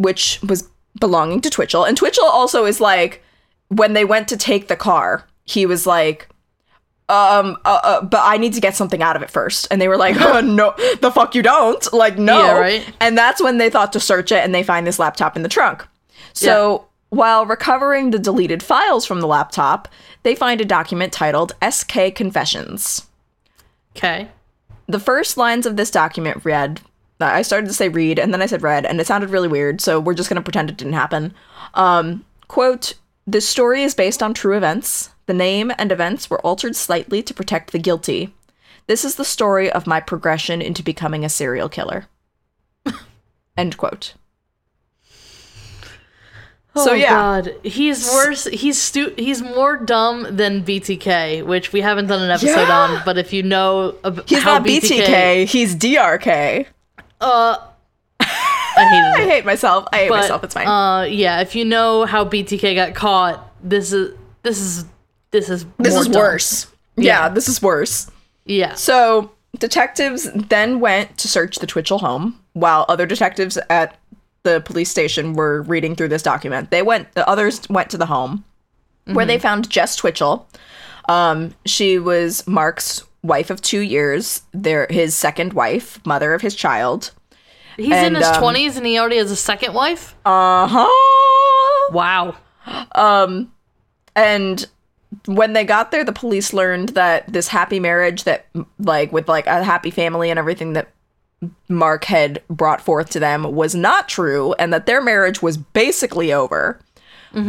[0.00, 1.84] which was belonging to Twitchell.
[1.84, 3.22] And Twitchell also is like,
[3.68, 6.28] when they went to take the car, he was like,
[7.08, 9.66] um, uh, uh, but I need to get something out of it first.
[9.70, 11.92] And they were like, oh, no, the fuck you don't.
[11.92, 12.38] Like, no.
[12.38, 12.94] Yeah, right.
[13.00, 15.48] And that's when they thought to search it and they find this laptop in the
[15.48, 15.86] trunk.
[16.32, 19.88] So while recovering the deleted files from the laptop,
[20.22, 23.06] they find a document titled SK Confessions.
[23.96, 24.28] Okay.
[24.86, 26.80] The first lines of this document read,
[27.20, 29.80] I started to say read and then I said read, and it sounded really weird,
[29.80, 31.34] so we're just going to pretend it didn't happen.
[31.74, 32.94] Um, quote,
[33.26, 35.10] this story is based on true events.
[35.26, 38.34] The name and events were altered slightly to protect the guilty.
[38.86, 42.06] This is the story of my progression into becoming a serial killer.
[43.56, 44.14] End quote.
[46.76, 47.10] So, oh yeah.
[47.10, 48.44] God, he's worse.
[48.44, 52.78] He's stu- He's more dumb than BTK, which we haven't done an episode Yeah.
[52.78, 53.02] on.
[53.04, 56.66] But if you know ab- He's how not BTK, he's DRK.
[57.20, 57.56] Uh,
[58.20, 58.26] I
[58.76, 59.32] I hated it.
[59.32, 59.86] hate myself.
[59.92, 60.44] I hate But myself.
[60.44, 60.66] It's fine.
[60.66, 64.84] uh, yeah, if you know how BTK got caught, this is this is
[65.32, 66.20] this is this more is dumb.
[66.22, 66.66] worse.
[66.96, 67.04] Yeah.
[67.24, 67.28] Yeah.
[67.30, 68.10] this is worse.
[68.46, 68.74] Yeah.
[68.74, 73.96] So, detectives then went to search the Twitchell home while other detectives at
[74.42, 76.70] the police station were reading through this document.
[76.70, 78.44] They went, the others went to the home
[79.04, 80.48] where they found Jess Twitchell.
[81.08, 86.54] Um, she was Mark's wife of two years, their his second wife, mother of his
[86.54, 87.12] child.
[87.76, 90.14] He's in and, his um, twenties and he already has a second wife.
[90.24, 91.92] Uh huh.
[91.92, 92.36] Wow.
[92.92, 93.52] Um,
[94.14, 94.66] and
[95.26, 98.46] when they got there the police learned that this happy marriage that
[98.78, 100.88] like with like a happy family and everything that
[101.68, 106.32] mark had brought forth to them was not true and that their marriage was basically
[106.32, 106.78] over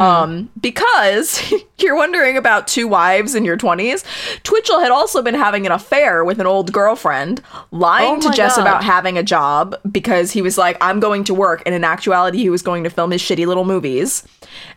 [0.00, 4.04] um because you're wondering about two wives in your 20s
[4.42, 8.56] twitchell had also been having an affair with an old girlfriend lying Oh to jess
[8.56, 8.62] God.
[8.62, 12.38] about having a job because he was like i'm going to work and in actuality
[12.38, 14.22] he was going to film his shitty little movies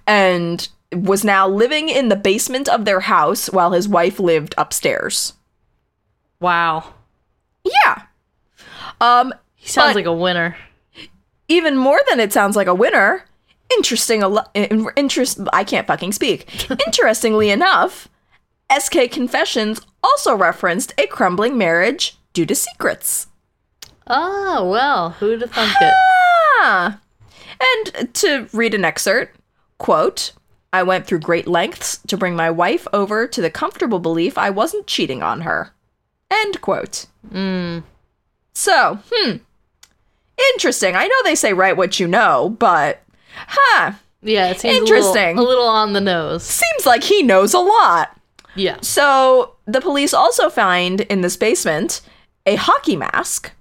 [0.08, 5.34] and was now living in the basement of their house while his wife lived upstairs.
[6.40, 6.94] Wow.
[7.64, 8.04] Yeah.
[9.02, 10.56] Um He sounds like a winner.
[11.48, 13.26] even more than it sounds like a winner,
[13.76, 14.46] interesting a
[14.96, 16.70] interest I can't fucking speak.
[16.88, 18.10] Interestingly enough,
[18.76, 23.28] SK Confessions also referenced a crumbling marriage due to secrets.
[24.08, 25.94] Oh well, who'd have thunk it?
[26.62, 27.00] Ah.
[27.60, 29.40] And to read an excerpt,
[29.78, 30.34] quote,
[30.74, 34.50] I went through great lengths to bring my wife over to the comfortable belief I
[34.50, 35.72] wasn't cheating on her.
[36.30, 37.06] End quote.
[37.32, 37.84] Mm.
[38.54, 39.38] So, hmm.
[40.54, 40.96] Interesting.
[40.96, 43.02] I know they say write what you know, but
[43.36, 43.94] huh.
[44.22, 45.38] Yeah, it seems Interesting.
[45.38, 46.44] A little, a little on the nose.
[46.44, 48.20] Seems like he knows a lot.
[48.56, 48.78] Yeah.
[48.82, 52.02] So the police also find in this basement
[52.46, 53.52] a hockey mask,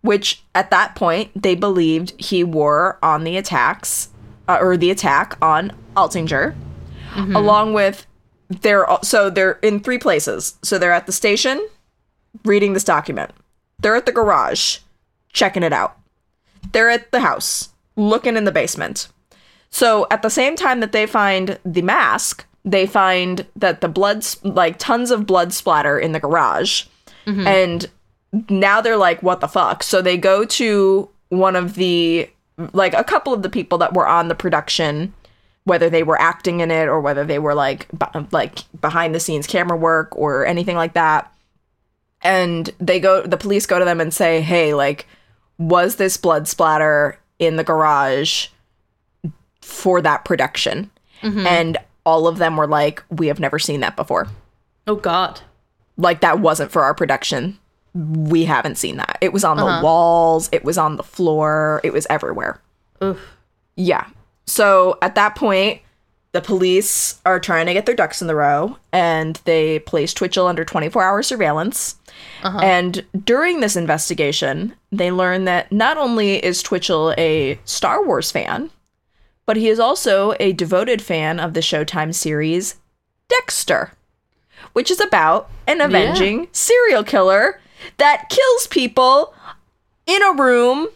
[0.00, 4.08] which at that point they believed he wore on the attacks
[4.48, 6.54] uh, or the attack on Altinger,
[7.34, 8.06] along with
[8.48, 10.56] they're so they're in three places.
[10.62, 11.66] So they're at the station
[12.44, 13.32] reading this document.
[13.80, 14.78] They're at the garage
[15.32, 15.98] checking it out.
[16.72, 19.08] They're at the house looking in the basement.
[19.70, 24.26] So at the same time that they find the mask, they find that the blood,
[24.42, 26.84] like tons of blood splatter in the garage.
[27.26, 27.46] Mm-hmm.
[27.46, 27.86] And
[28.50, 29.82] now they're like, what the fuck?
[29.82, 32.28] So they go to one of the,
[32.72, 35.14] like a couple of the people that were on the production,
[35.64, 39.20] whether they were acting in it or whether they were like, b- like behind the
[39.20, 41.32] scenes camera work or anything like that.
[42.22, 45.06] And they go, the police go to them and say, hey, like,
[45.58, 48.48] was this blood splatter in the garage
[49.68, 50.90] for that production.
[51.22, 51.46] Mm-hmm.
[51.46, 54.28] And all of them were like, we have never seen that before.
[54.86, 55.40] Oh God.
[55.96, 57.58] Like, that wasn't for our production.
[57.92, 59.18] We haven't seen that.
[59.20, 59.82] It was on the uh-huh.
[59.82, 62.60] walls, it was on the floor, it was everywhere.
[63.02, 63.20] Oof.
[63.76, 64.06] Yeah.
[64.46, 65.82] So at that point,
[66.32, 70.46] the police are trying to get their ducks in the row and they place Twitchell
[70.46, 71.96] under 24 hour surveillance.
[72.42, 72.58] Uh-huh.
[72.62, 78.70] And during this investigation, they learn that not only is Twitchell a Star Wars fan,
[79.48, 82.76] but he is also a devoted fan of the Showtime series
[83.28, 83.92] Dexter,
[84.74, 87.58] which is about an avenging serial killer
[87.96, 89.32] that kills people
[90.06, 90.88] in a room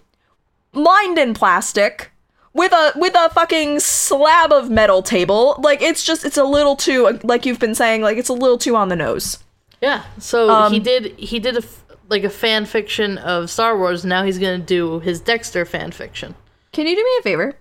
[0.74, 2.12] lined in plastic
[2.52, 5.56] with a with a fucking slab of metal table.
[5.58, 8.58] Like it's just it's a little too like you've been saying like it's a little
[8.58, 9.38] too on the nose.
[9.80, 10.04] Yeah.
[10.18, 11.62] So Um, he did he did a
[12.10, 14.04] like a fan fiction of Star Wars.
[14.04, 16.34] Now he's gonna do his Dexter fan fiction.
[16.72, 17.56] Can you do me a favor?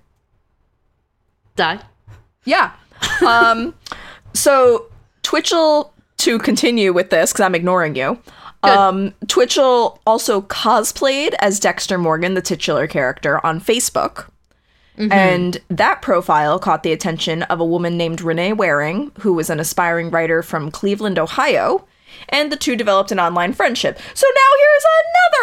[1.56, 1.80] Die.
[2.46, 2.72] Yeah.
[3.26, 3.74] Um
[4.34, 4.86] so
[5.24, 8.20] Twitchell to continue with this cuz I'm ignoring you.
[8.64, 8.72] Good.
[8.72, 14.26] Um Twitchell also cosplayed as Dexter Morgan, the titular character on Facebook.
[14.98, 19.60] And that profile caught the attention of a woman named Renee Waring, who was an
[19.60, 21.88] aspiring writer from Cleveland, Ohio,
[22.30, 23.98] and the two developed an online friendship.
[24.14, 24.86] So now here's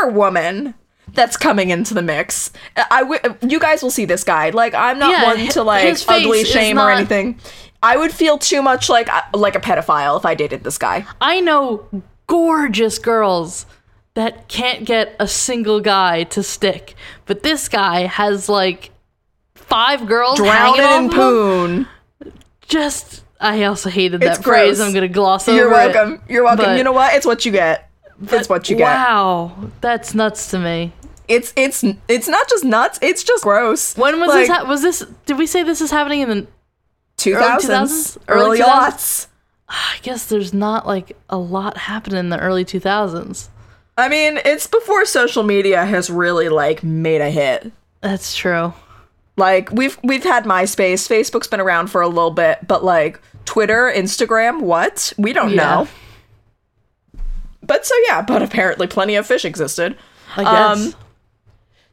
[0.05, 0.75] another woman
[1.14, 2.51] that's coming into the mix.
[2.90, 4.51] I w- you guys will see this guy.
[4.51, 7.38] Like I'm not Yeah, one to like ugly shame or anything.
[7.83, 11.07] I would feel too much like uh, like a pedophile if I dated this guy.
[11.21, 11.87] I know
[12.27, 13.66] gorgeous girls
[14.14, 16.94] that can't get a single guy to stick,
[17.27, 18.90] but this guy has like
[19.55, 21.11] five girls Drowning in off of him.
[21.11, 21.88] poon.
[22.62, 24.79] Just I also hated It's that phrase.
[24.79, 24.87] gross.
[24.88, 25.73] I'm gonna gloss over You're it.
[25.94, 26.23] welcome.
[26.29, 26.77] You're welcome.
[26.77, 27.14] you know what?
[27.14, 27.88] It's what you get.
[28.22, 28.85] It's what you get.
[28.85, 30.92] Wow, that's nuts to me.
[31.28, 32.98] It's it's it's not just nuts.
[33.02, 33.96] It's just gross.
[33.96, 34.57] When was Like, this?
[34.57, 35.04] Ha- was this?
[35.26, 36.46] Did we say this is happening in the?
[37.18, 38.18] 2000s, 2000s?
[38.28, 39.26] early aughts.
[39.68, 43.48] Ah, I guess there's not like a lot happening in the early 2000s.
[43.96, 47.72] I mean, it's before social media has really like made a hit.
[48.00, 48.72] That's true.
[49.37, 53.92] Like we've we've had MySpace, Facebook's been around for a little bit, but like Twitter,
[53.94, 55.12] Instagram, what?
[55.18, 55.57] We don't Yeah.
[55.57, 55.88] know.
[57.68, 59.96] But so yeah, but apparently plenty of fish existed.
[60.37, 60.87] I guess.
[60.87, 60.94] Um,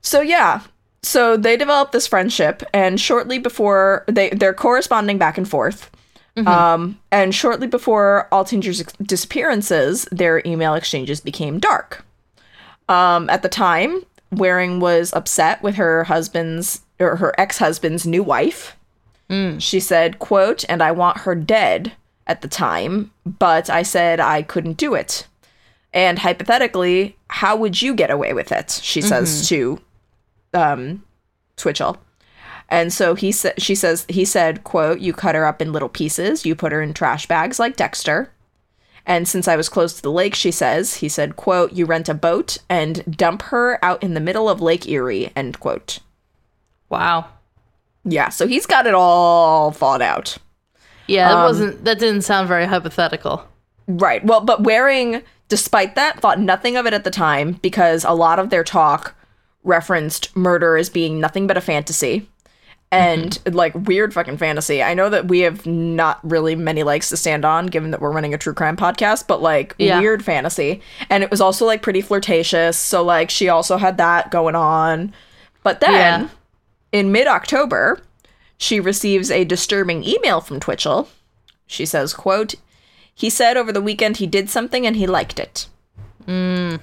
[0.01, 0.61] So yeah,
[1.03, 5.91] so they develop this friendship, and shortly before they they're corresponding back and forth.
[6.47, 12.03] Um, and shortly before Altinger's disappearances, their email exchanges became dark.
[12.89, 18.75] Um, at the time, Waring was upset with her husband's or her ex-husband's new wife.
[19.59, 21.91] She said, "quote and I want her dead."
[22.27, 25.27] At the time, but I said I couldn't do it.
[25.95, 28.79] And hypothetically, how would you get away with it?
[28.83, 29.79] She says to
[30.53, 31.03] um,
[31.57, 31.97] Twitchell.
[32.69, 35.87] And so he said, she says, he said, quote, you cut her up in little
[35.89, 38.31] pieces, you put her in trash bags like Dexter.
[39.05, 42.09] And since I was close to the lake, she says, he said, quote, you rent
[42.09, 45.99] a boat and dump her out in the middle of Lake Erie, end quote.
[46.89, 47.27] wow.
[48.07, 50.37] Yeah, so he's got it all thought out.
[51.07, 51.85] Yeah, Um, that wasn't.
[51.85, 53.43] That didn't sound very hypothetical.
[53.87, 54.23] Right.
[54.23, 58.39] Well, but Waring, despite that, thought nothing of it at the time because a lot
[58.39, 59.15] of their talk
[59.63, 62.27] referenced murder as being nothing but a fantasy
[62.91, 63.55] and mm-hmm.
[63.55, 64.81] like weird fucking fantasy.
[64.81, 68.11] I know that we have not really many legs to stand on given that we're
[68.11, 69.99] running a true crime podcast, but like Yeah.
[69.99, 70.81] weird fantasy.
[71.09, 72.77] And it was also like pretty flirtatious.
[72.77, 75.13] So like she also had that going on.
[75.63, 76.27] But then Yeah.
[76.91, 78.01] in mid October,
[78.57, 81.09] she receives a disturbing email from Twitchell.
[81.67, 82.55] She says, quote,
[83.15, 85.67] he said over the weekend he did something and he liked it.
[86.27, 86.79] Mm.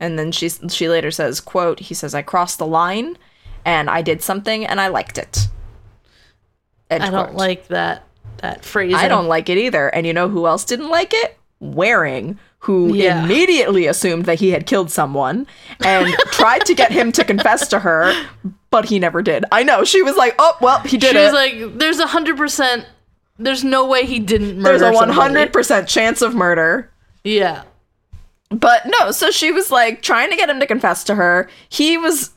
[0.00, 3.16] And then she she later says, quote, he says, I crossed the line
[3.64, 5.48] and I did something and I liked it.
[6.90, 7.36] End I don't quote.
[7.36, 8.04] like that
[8.38, 8.94] that phrase.
[8.94, 9.88] I don't like it either.
[9.88, 11.38] And you know who else didn't like it?
[11.58, 13.24] Waring, who Yeah.
[13.24, 15.46] immediately assumed that he had killed someone
[15.82, 18.12] and tried to get him to confess to her,
[18.70, 19.46] but he never did.
[19.50, 19.82] I know.
[19.84, 22.84] She was like, "Oh, well, he did She it." was like, "There's a hundred percent.
[23.38, 26.90] There's no way he didn't murder There's a 100% chance of murder.
[27.24, 27.62] Yeah.
[28.50, 31.48] But no, so she was like trying to get him to confess to her.
[31.68, 32.30] He was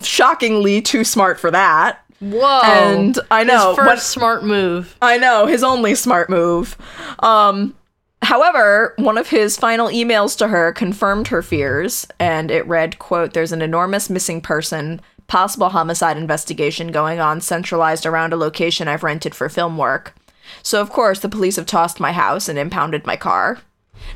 [0.00, 2.00] shockingly too smart for that.
[2.20, 2.60] Whoa.
[2.64, 4.96] And I know, His first what- smart move.
[5.02, 6.76] I know, his only smart move.
[7.20, 7.74] Um
[8.22, 13.34] however, one of his final emails to her confirmed her fears and it read, quote,
[13.34, 19.02] "There's an enormous missing person, possible homicide investigation going on centralized around a location I've
[19.02, 20.14] rented for film work.
[20.62, 23.58] So of course, the police have tossed my house and impounded my car.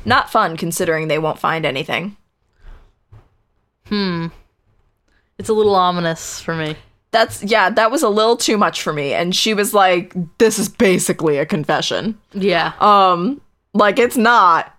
[0.05, 2.17] Not fun considering they won't find anything."
[3.87, 4.27] Hmm.
[5.37, 6.75] It's a little ominous for me.
[7.11, 10.57] That's yeah, that was a little too much for me and she was like, "This
[10.57, 12.73] is basically a confession." Yeah.
[12.79, 13.41] Um,
[13.73, 14.73] like it's not,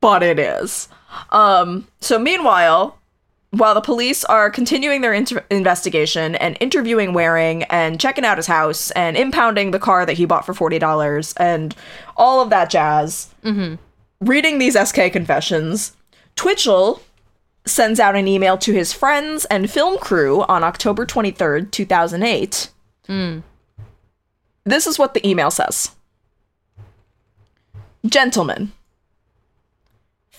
[0.00, 0.88] but it is.
[1.30, 2.98] Um, so meanwhile,
[3.52, 8.46] while the police are continuing their inter- investigation and interviewing Waring and checking out his
[8.46, 11.76] house and impounding the car that he bought for $40 and
[12.16, 13.74] all of that jazz, mm-hmm.
[14.20, 15.94] reading these SK confessions,
[16.34, 17.02] Twitchell
[17.66, 22.70] sends out an email to his friends and film crew on October 23rd, 2008.
[23.08, 23.42] Mm.
[24.64, 25.90] This is what the email says.
[28.06, 28.72] Gentlemen,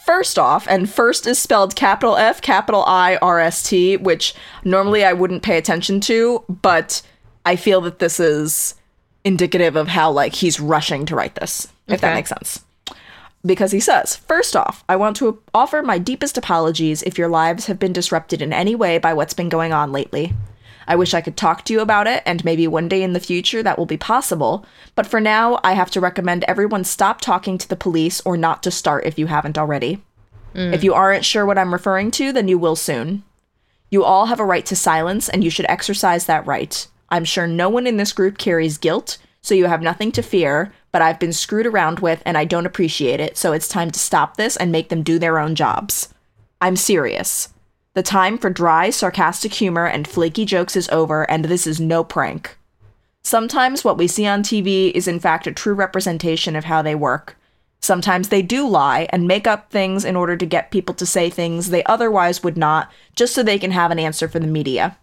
[0.05, 4.35] First off, and first is spelled capital F, capital I, R S T, which
[4.65, 7.01] normally I wouldn't pay attention to, but
[7.45, 8.75] I feel that this is
[9.23, 12.65] indicative of how like he's rushing to write this, if that makes sense.
[13.45, 17.67] Because he says, First off, I want to offer my deepest apologies if your lives
[17.67, 20.33] have been disrupted in any way by what's been going on lately.
[20.87, 23.19] I wish I could talk to you about it, and maybe one day in the
[23.19, 24.65] future that will be possible,
[24.95, 28.63] but for now, I have to recommend everyone stop talking to the police or not
[28.63, 30.01] to start if you haven't already.
[30.55, 33.23] If you aren't sure what I'm referring to, then you will soon.
[33.89, 36.87] You all have a right to silence, and you should exercise that right.
[37.09, 40.73] I'm sure no one in this group carries guilt, so you have nothing to fear,
[40.91, 43.99] but I've been screwed around with and I don't appreciate it, so it's time to
[43.99, 46.13] stop this and make them do their own jobs.
[46.61, 47.49] I'm serious.
[47.95, 52.03] The time for dry, sarcastic humor and flaky jokes is over, and this is no
[52.03, 52.57] prank.
[53.21, 56.95] Sometimes what we see on TV is in fact a true representation of how they
[56.95, 57.37] work.
[57.81, 61.29] Sometimes they do lie and make up things in order to get people to say
[61.29, 64.97] things they otherwise would not, just so they can have an answer for the media.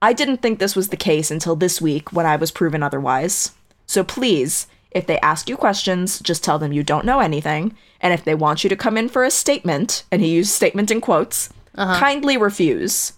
[0.00, 3.52] I didn't think this was the case until this week when I was proven otherwise.
[3.86, 8.14] So please, if they ask you questions, just tell them you don't know anything, and
[8.14, 11.02] if they want you to come in for a statement, and he used statement in
[11.02, 11.98] quotes, Uh-huh.
[11.98, 13.12] kindly refuse.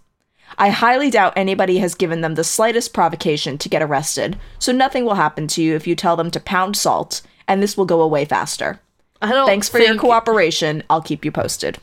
[0.59, 5.05] I highly doubt anybody has given them the slightest provocation to get arrested, so nothing
[5.05, 8.01] will happen to you if you tell them to pound salt, and this will go
[8.01, 8.81] away faster.
[9.21, 10.83] I don't Thanks for your cooperation.
[10.89, 11.79] I'll keep you posted.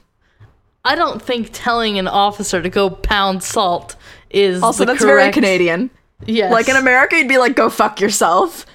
[0.85, 3.95] I don't think telling an officer to go pound salt
[4.29, 5.89] is Also, that's very Canadian.
[6.25, 6.51] Yes.
[6.51, 8.65] Like in America, you'd be like, go fuck yourself.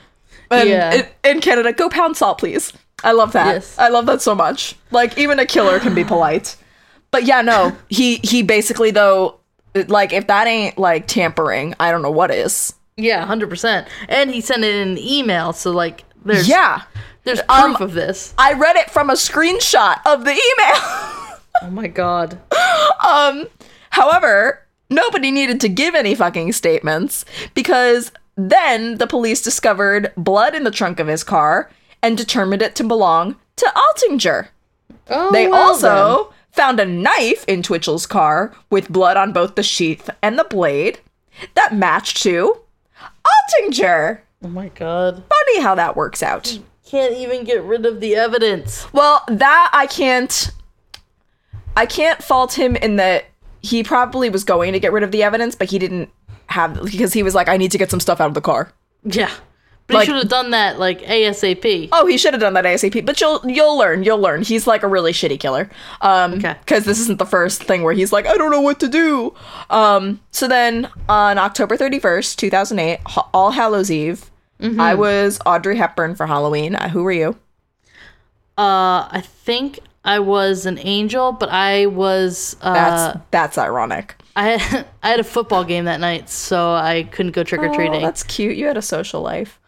[0.50, 0.94] And Yeah.
[0.94, 2.72] in, in Canada, go pound salt, please.
[3.04, 3.46] I love that.
[3.54, 3.78] Yes.
[3.78, 4.76] I love that so much.
[4.90, 6.56] Like, even a killer can be polite.
[7.10, 9.38] But yeah, no, he he basically though,
[9.86, 12.74] like if that ain't like tampering, I don't know what is.
[12.96, 13.88] Yeah, hundred percent.
[14.08, 16.82] And he sent it in an email, so like there's Yeah,
[17.24, 18.34] there's Um, proof of this.
[18.36, 21.14] I read it from a screenshot of the email.
[21.60, 22.38] Oh my god.
[23.04, 23.48] Um
[23.90, 30.62] however, nobody needed to give any fucking statements because then the police discovered blood in
[30.62, 31.68] the trunk of his car
[32.00, 34.48] and determined it to belong to Altinger.
[35.10, 39.62] Oh, They well also found a knife in Twitchell's car with blood on both the
[39.62, 40.98] sheath and the blade
[41.54, 42.58] that matched to
[42.98, 44.18] Altinger.
[44.42, 45.22] Oh my god.
[45.28, 46.58] Funny how that works out.
[46.84, 48.92] Can't even get rid of the evidence.
[48.92, 50.50] Well, that I can't
[51.76, 53.26] I can't fault him in that
[53.62, 56.10] he probably was going to get rid of the evidence, but he didn't
[56.46, 58.72] have because he was like, I need to get some stuff out of the car.
[59.04, 59.30] Yeah.
[59.88, 61.88] But Like- he should have done that like ASAP.
[61.92, 64.42] Oh, he should have done that ASAP, but you'll you'll learn, you'll learn.
[64.42, 65.68] He's like a really shitty killer.
[66.02, 66.54] Um Okay.
[66.60, 69.34] because this isn't the first thing where he's like, I don't know what to do.
[69.70, 73.00] Um so then on October 31st, 2008,
[73.34, 74.30] All Hallows Eve,
[74.78, 76.74] I was Audrey Hepburn for Halloween.
[76.74, 77.36] Uh, who were you?
[78.58, 84.16] Uh I think I was an angel, but I was uh That's that's ironic.
[84.36, 87.68] I had, I had a football game that night, so I couldn't go trick or
[87.70, 88.02] Oh, treating.
[88.02, 88.56] that's cute.
[88.56, 89.58] You had a social life.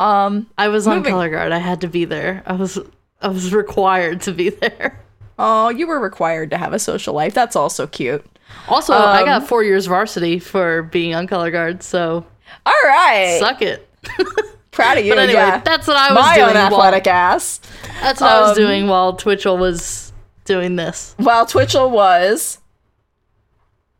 [0.00, 1.52] Um I was on color guard.
[1.52, 2.42] I had to be there.
[2.46, 2.78] I was
[3.20, 5.00] I was required to be there.
[5.38, 7.34] Oh, you were required to have a social life.
[7.34, 8.24] That's also cute.
[8.68, 12.24] Also, I Um, got four years varsity for being on color guard, so
[12.66, 13.36] All right.
[13.38, 13.88] suck it.
[14.72, 15.12] Proud of you.
[15.12, 15.58] But anyway, yeah.
[15.58, 16.56] that's what I was My doing.
[16.56, 17.60] unathletic ass.
[17.60, 20.12] While, that's what I was Um, doing while Twitchell was
[20.44, 21.14] doing this.
[21.18, 22.58] While Twitchell was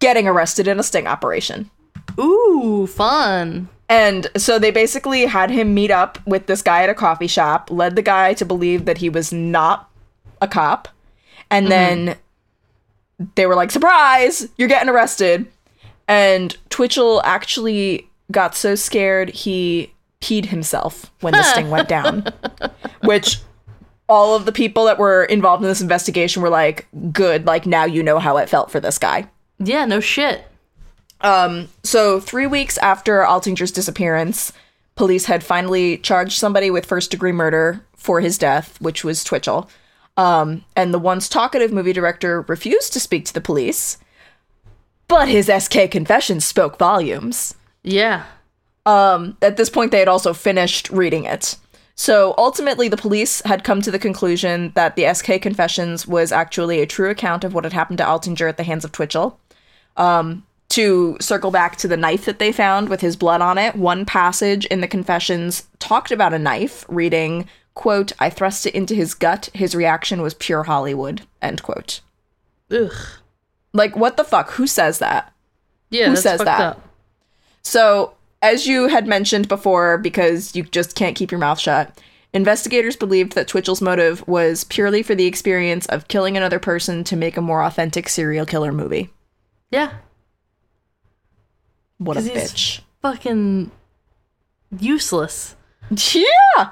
[0.01, 1.71] getting arrested in a sting operation.
[2.19, 3.69] Ooh, fun.
[3.89, 7.71] And so they basically had him meet up with this guy at a coffee shop,
[7.71, 9.91] led the guy to believe that he was not
[10.43, 10.89] a cop.
[11.51, 12.07] And mm-hmm.
[12.07, 12.17] then
[13.35, 15.47] they were like, surprise, you're getting arrested.
[16.07, 22.27] And Twitchell actually got so scared he peed himself when this thing went down.
[23.05, 23.41] Which
[24.09, 27.85] all of the people that were involved in this investigation were like, good, like now
[27.85, 29.29] you know how it felt for this guy.
[29.59, 30.45] Yeah, no shit.
[31.21, 34.53] Um, so three weeks after Altinger's disappearance,
[34.95, 39.69] police had finally charged somebody with first degree murder for his death, which was Twitchell.
[40.17, 43.99] Um, and the once talkative movie director refused to speak to the police,
[45.07, 47.55] but his SK confessions spoke volumes.
[47.83, 48.25] Yeah.
[48.85, 51.57] Um, at this point, they had also finished reading it.
[51.95, 56.81] So ultimately, the police had come to the conclusion that the SK Confessions was actually
[56.81, 59.39] a true account of what had happened to Altinger at the hands of Twitchell.
[59.97, 63.75] Um, to circle back to the knife that they found with his blood on it,
[63.75, 68.95] one passage in the confessions talked about a knife, reading, quote, I thrust it into
[68.95, 69.49] his gut.
[69.55, 72.01] His reaction was pure Hollywood, end quote.
[72.71, 72.93] Ugh.
[73.73, 74.51] Like, what the fuck?
[74.53, 75.33] Who says that?
[75.91, 76.61] Yeah, Who says that?
[76.61, 76.89] up.
[77.63, 81.99] So, as you had mentioned before, because you just can't keep your mouth shut,
[82.33, 87.17] investigators believed that Twitchell's motive was purely for the experience of killing another person to
[87.17, 89.11] make a more authentic serial killer movie.
[89.71, 89.93] Yeah.
[91.99, 92.81] What a bitch.
[93.03, 93.71] Fucking
[94.79, 95.55] useless.
[95.91, 96.71] Yeah!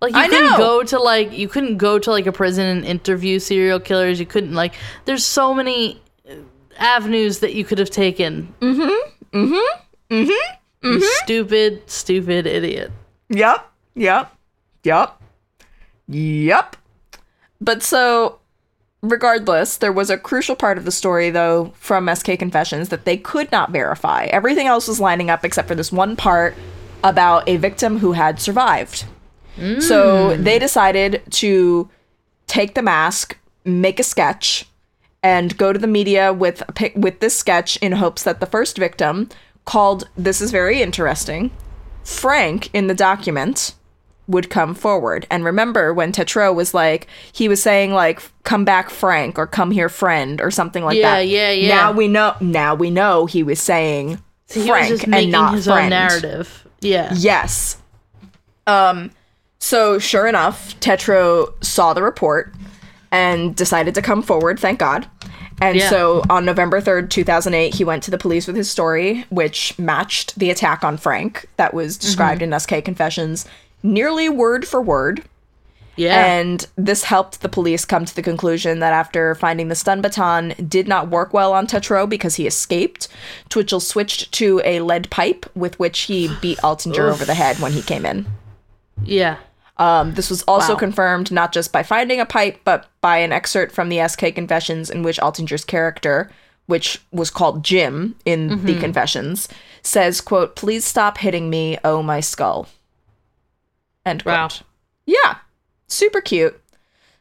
[0.00, 0.56] Like you I couldn't know.
[0.58, 4.20] go to like you couldn't go to like a prison and interview serial killers.
[4.20, 6.34] You couldn't like there's so many uh,
[6.78, 8.52] avenues that you could have taken.
[8.60, 9.38] Mm-hmm.
[9.38, 10.14] Mm-hmm.
[10.14, 10.86] Mm-hmm.
[10.86, 12.92] You stupid, stupid idiot.
[13.30, 13.70] Yep.
[13.94, 14.36] Yep.
[14.82, 15.22] Yep.
[16.08, 16.76] Yep.
[17.60, 18.38] But so,
[19.04, 23.16] regardless, there was a crucial part of the story, though, from SK Confessions that they
[23.16, 24.24] could not verify.
[24.26, 26.54] Everything else was lining up except for this one part
[27.02, 29.04] about a victim who had survived.
[29.80, 30.42] So hmm.
[30.42, 31.88] they decided to
[32.46, 34.66] take the mask, make a sketch,
[35.22, 38.46] and go to the media with a pic- with this sketch in hopes that the
[38.46, 39.28] first victim,
[39.64, 41.50] called this is very interesting,
[42.02, 43.74] Frank in the document
[44.26, 45.26] would come forward.
[45.30, 49.70] And remember when Tetreault was like he was saying like come back Frank or come
[49.70, 51.28] here friend or something like Yeah, that.
[51.28, 51.68] yeah, yeah.
[51.68, 51.74] yeah.
[51.74, 55.66] Now we know now we know he was saying So Frank was and not his
[55.66, 55.84] friend.
[55.84, 56.66] own narrative.
[56.80, 57.12] Yeah.
[57.16, 57.76] Yes.
[58.66, 59.10] Um
[59.58, 62.52] so sure enough, Tetreault saw the report
[63.10, 65.06] and decided to come forward, thank God.
[65.62, 65.88] And Yeah.
[65.88, 70.36] so on November 3rd, 2008, he went to the police with his story, which matched
[70.38, 73.46] the attack on Frank that was described in SK Confessions
[73.84, 75.22] nearly word for word.
[75.96, 76.26] Yeah.
[76.26, 80.52] And this helped the police come to the conclusion that after finding the stun baton
[80.68, 83.06] did not work well on Tetreault because he escaped,
[83.48, 87.70] Twitchell switched to a lead pipe with which he beat Altinger over the head when
[87.70, 88.26] he came in.
[89.04, 89.36] yeah.
[89.76, 90.78] Um, this was also Wow.
[90.78, 94.88] confirmed not just by finding a pipe, but by an excerpt from the SK Confessions
[94.88, 96.30] in which Altinger's character,
[96.66, 98.66] which was called Jim in Mm-hmm.
[98.66, 99.48] the Confessions,
[99.82, 102.68] says, quote, please stop hitting me, oh my skull.
[104.04, 104.34] End quote.
[104.34, 104.66] Wow.
[105.06, 105.36] Yeah.
[105.88, 106.60] Super cute.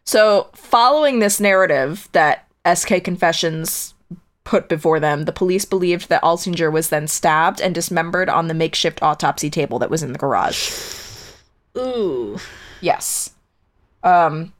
[0.05, 3.93] So, following this narrative that SK Confessions
[4.43, 8.53] put before them, the police believed that Altinger was then stabbed and dismembered on the
[8.53, 10.71] makeshift autopsy table that was in the garage.
[11.77, 12.37] Ooh.
[12.81, 13.31] Yes.
[14.03, 14.51] Um,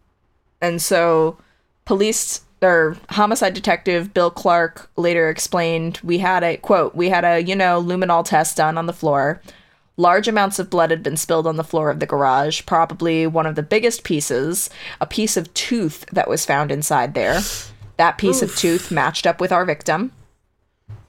[0.61, 1.38] and so
[1.86, 7.43] police or homicide detective Bill Clark later explained we had a quote, we had a,
[7.43, 9.41] you know, luminol test done on the floor.
[9.95, 13.45] Large amounts of blood had been spilled on the floor of the garage, probably one
[13.45, 14.69] of the biggest pieces,
[14.99, 17.41] a piece of tooth that was found inside there.
[17.97, 20.11] That piece of tooth matched up with our victim.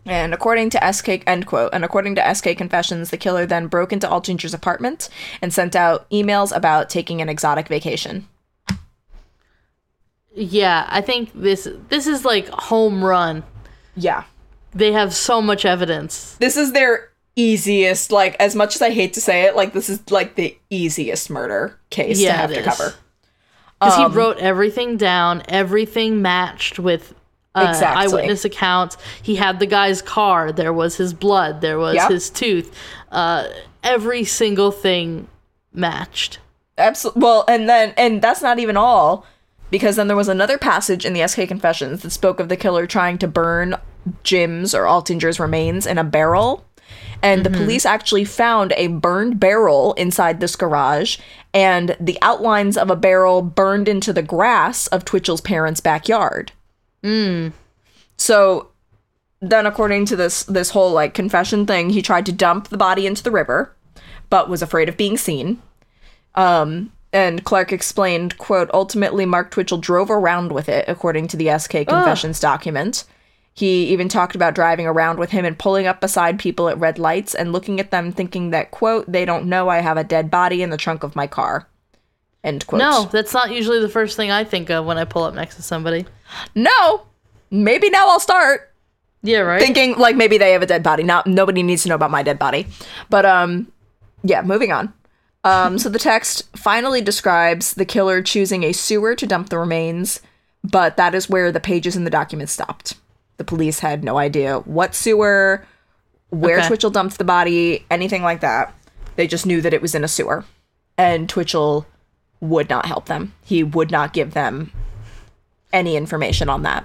[0.07, 3.91] And according to SK end quote, and according to SK confessions, the killer then broke
[3.91, 5.09] into Altinger's apartment
[5.41, 8.29] and sent out emails about taking an exotic vacation.
[10.35, 13.45] Yeah, I think this this is like home run.
[13.97, 14.25] Yeah.
[14.75, 16.37] They have so much evidence.
[16.41, 19.89] This is their easiest, like as much as I hate to say it, like this
[19.89, 22.65] is like the easiest murder case to have to is.
[22.65, 22.95] cover.
[23.81, 27.15] Because Um, he wrote everything down, everything matched with
[27.57, 28.03] uh, Exactly.
[28.05, 28.97] eyewitness accounts.
[29.23, 30.51] He had the guy's car.
[30.53, 31.61] There was his blood.
[31.61, 32.11] There was Yep.
[32.11, 32.75] his tooth.
[33.13, 33.45] Uh,
[33.83, 35.29] every single thing
[35.73, 36.39] matched.
[36.79, 37.23] Absolutely.
[37.23, 39.25] Well, and then and that's not even all,
[39.71, 42.87] because then there was another passage in the SK Confessions that spoke of the killer
[42.89, 43.77] trying to burn
[44.25, 46.65] Jim's or Altinger's remains in a barrel.
[47.25, 51.19] And the police actually found a burned barrel inside this garage
[51.55, 56.53] and the outlines of a barrel burned into the grass of Twitchell's parents' backyard.
[58.19, 58.69] So
[59.41, 63.07] then according to this this whole like confession thing, he tried to dump the body
[63.07, 63.75] into the river,
[64.31, 65.63] but was afraid of being seen.
[66.35, 71.57] Um, and Clark explained, quote, ultimately Mark Twitchell drove around with it, according to the
[71.59, 73.05] SK Confessions document.
[73.57, 76.99] He even talked about driving around with him and pulling up beside people at red
[76.99, 80.29] lights and looking at them thinking that, quote, they don't know I have a dead
[80.29, 81.69] body in the trunk of my car.
[82.43, 82.81] End quote.
[82.81, 85.55] No, that's not usually the first thing I think of when I pull up next
[85.57, 86.05] to somebody.
[86.57, 87.07] No.
[87.51, 88.73] Maybe now I'll start.
[89.23, 89.63] Yeah, right.
[89.63, 91.03] thinking like maybe they have a dead body.
[91.03, 92.67] Not nobody needs to know about my dead body.
[93.09, 93.73] But um
[94.23, 94.93] yeah, moving on.
[95.45, 100.21] Um so the text finally describes the killer choosing a sewer to dump the remains,
[100.63, 102.97] but that is where the pages in the document stopped.
[103.37, 105.65] The police had no idea what sewer,
[106.31, 106.69] where Okay.
[106.69, 108.75] Twitchell dumped the body, anything like that.
[109.17, 110.45] They just knew that it was in a sewer.
[110.97, 111.87] And Twitchell
[112.41, 113.33] would not help them.
[113.45, 114.73] He would not give them
[115.73, 116.85] any information on that.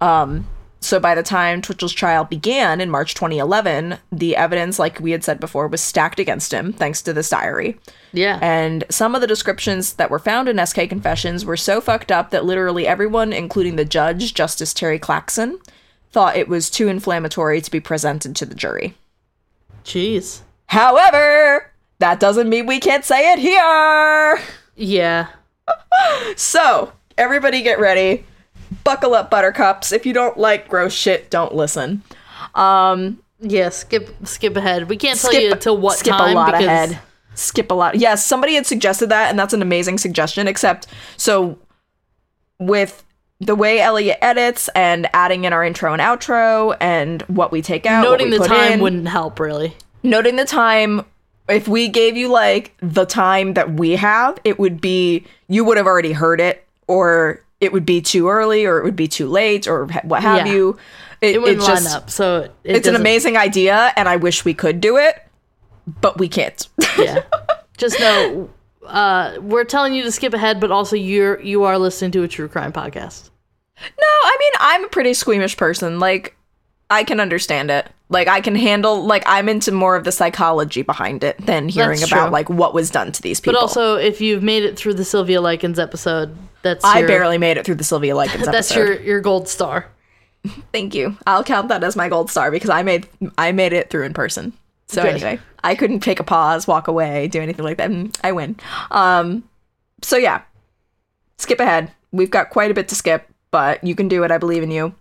[0.00, 0.46] Um
[0.80, 5.24] so by the time Twitchell's trial began in March 2011, the evidence, like we had
[5.24, 7.78] said before, was stacked against him thanks to this diary.
[8.12, 8.38] Yeah.
[8.40, 12.30] And some of the descriptions that were found in SK Confessions were so fucked up
[12.30, 15.58] that literally everyone, including the judge, Justice Terry Clackson,
[16.12, 18.94] thought it was too inflammatory to be presented to the jury.
[19.84, 20.40] Jeez.
[20.66, 24.40] However, that doesn't mean we can't say it here.
[24.76, 25.28] Yeah.
[26.36, 28.24] So, everybody get ready.
[28.88, 29.92] Buckle up, buttercups.
[29.92, 32.02] If you don't like gross shit, don't listen.
[32.54, 33.68] Um, Yeah.
[33.68, 34.08] Skip.
[34.24, 34.88] Skip ahead.
[34.88, 36.98] We can't tell you till what skip time a lot because ahead.
[37.34, 37.96] Skip a lot.
[37.96, 40.48] Yes, somebody had suggested that, and that's an amazing suggestion.
[40.48, 40.86] Except,
[41.18, 41.58] so
[42.58, 43.04] with
[43.40, 47.84] the way Elliot edits and adding in our intro and outro and what we take
[47.84, 49.76] out, noting the time in, wouldn't help really.
[50.02, 51.04] noting the time.
[51.46, 55.76] If we gave you like the time that we have, it would be you would
[55.76, 59.28] have already heard it, or it would be too early, or it would be too
[59.28, 60.52] late, or what have Yeah.
[60.52, 60.78] you.
[61.20, 62.10] It, It wouldn't it's just, line up.
[62.10, 65.20] So it It's an doesn't- amazing idea, and I wish we could do it,
[66.00, 66.66] but we can't.
[66.98, 67.22] Yeah.
[67.76, 68.50] Just know
[68.86, 72.28] uh, we're telling you to skip ahead, but also you're you are listening to a
[72.28, 73.30] true crime podcast.
[73.80, 76.00] No, I mean, I'm a pretty squeamish person.
[76.00, 76.36] Like,
[76.90, 77.88] I can understand it.
[78.08, 82.00] Like, I can handle, like, I'm into more of the psychology behind it than hearing
[82.00, 82.32] That's about, true.
[82.32, 83.52] like, what was done to these people.
[83.52, 86.34] But also, if you've made it through the Sylvia Likens episode,
[86.68, 88.80] that's I your, barely made it through the Sylvia Likens that's episode.
[88.80, 89.86] your your gold star.
[90.72, 91.16] Thank you.
[91.26, 94.14] I'll count that as my gold star because I made I made it through in
[94.14, 94.52] person.
[94.86, 95.14] So Good.
[95.16, 97.90] anyway, I couldn't take a pause, walk away, do anything like that.
[97.90, 98.56] and I win.
[98.90, 99.44] Um,
[100.02, 100.42] so yeah,
[101.38, 101.92] skip ahead.
[102.12, 104.30] We've got quite a bit to skip, but you can do it.
[104.30, 104.94] I believe in you.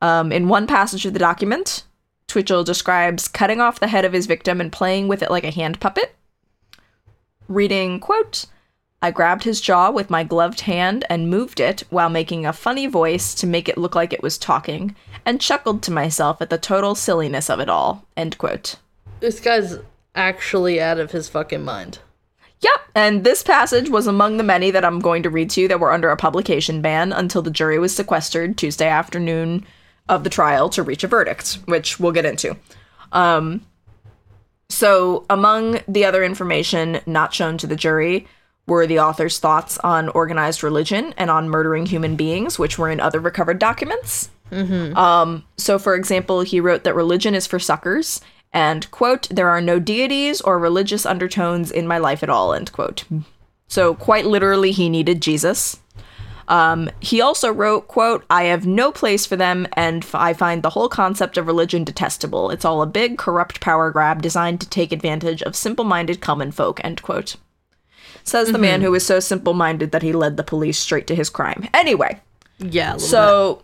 [0.00, 1.84] Um, in one passage of the document,
[2.28, 5.50] Twitchell describes cutting off the head of his victim and playing with it like a
[5.50, 6.14] hand puppet.
[7.48, 8.46] Reading, quote,
[9.06, 12.88] I grabbed his jaw with my gloved hand and moved it while making a funny
[12.88, 16.58] voice to make it look like it was talking, and chuckled to myself at the
[16.58, 18.04] total silliness of it all.
[18.16, 18.80] End quote.
[19.20, 19.78] This guy's
[20.16, 22.00] actually out of his fucking mind.
[22.62, 25.68] Yep, and this passage was among the many that I'm going to read to you
[25.68, 29.64] that were under a publication ban until the jury was sequestered Tuesday afternoon
[30.08, 32.56] of the trial to reach a verdict, which we'll get into.
[33.12, 33.64] Um,
[34.68, 38.26] so, among the other information not shown to the jury
[38.66, 43.00] were the author's thoughts on organized religion and on murdering human beings, which were in
[43.00, 44.30] other recovered documents.
[44.96, 48.20] Um, so, for example, he wrote that religion is for suckers,
[48.52, 52.72] and, quote, there are no deities or religious undertones in my life at all, end
[52.72, 53.04] quote.
[53.68, 55.80] So, quite literally, he needed Jesus.
[56.48, 60.62] Um, he also wrote, quote, I have no place for them, and f- I find
[60.62, 62.50] the whole concept of religion detestable.
[62.50, 66.52] It's all a big, corrupt power grab designed to take advantage of simple minded common
[66.52, 67.34] folk, end quote.
[68.26, 68.86] Says the man mm-hmm.
[68.86, 71.68] who was so simple minded that he led the police straight to his crime.
[71.72, 72.20] Anyway,
[72.58, 72.96] Yeah.
[72.96, 73.62] so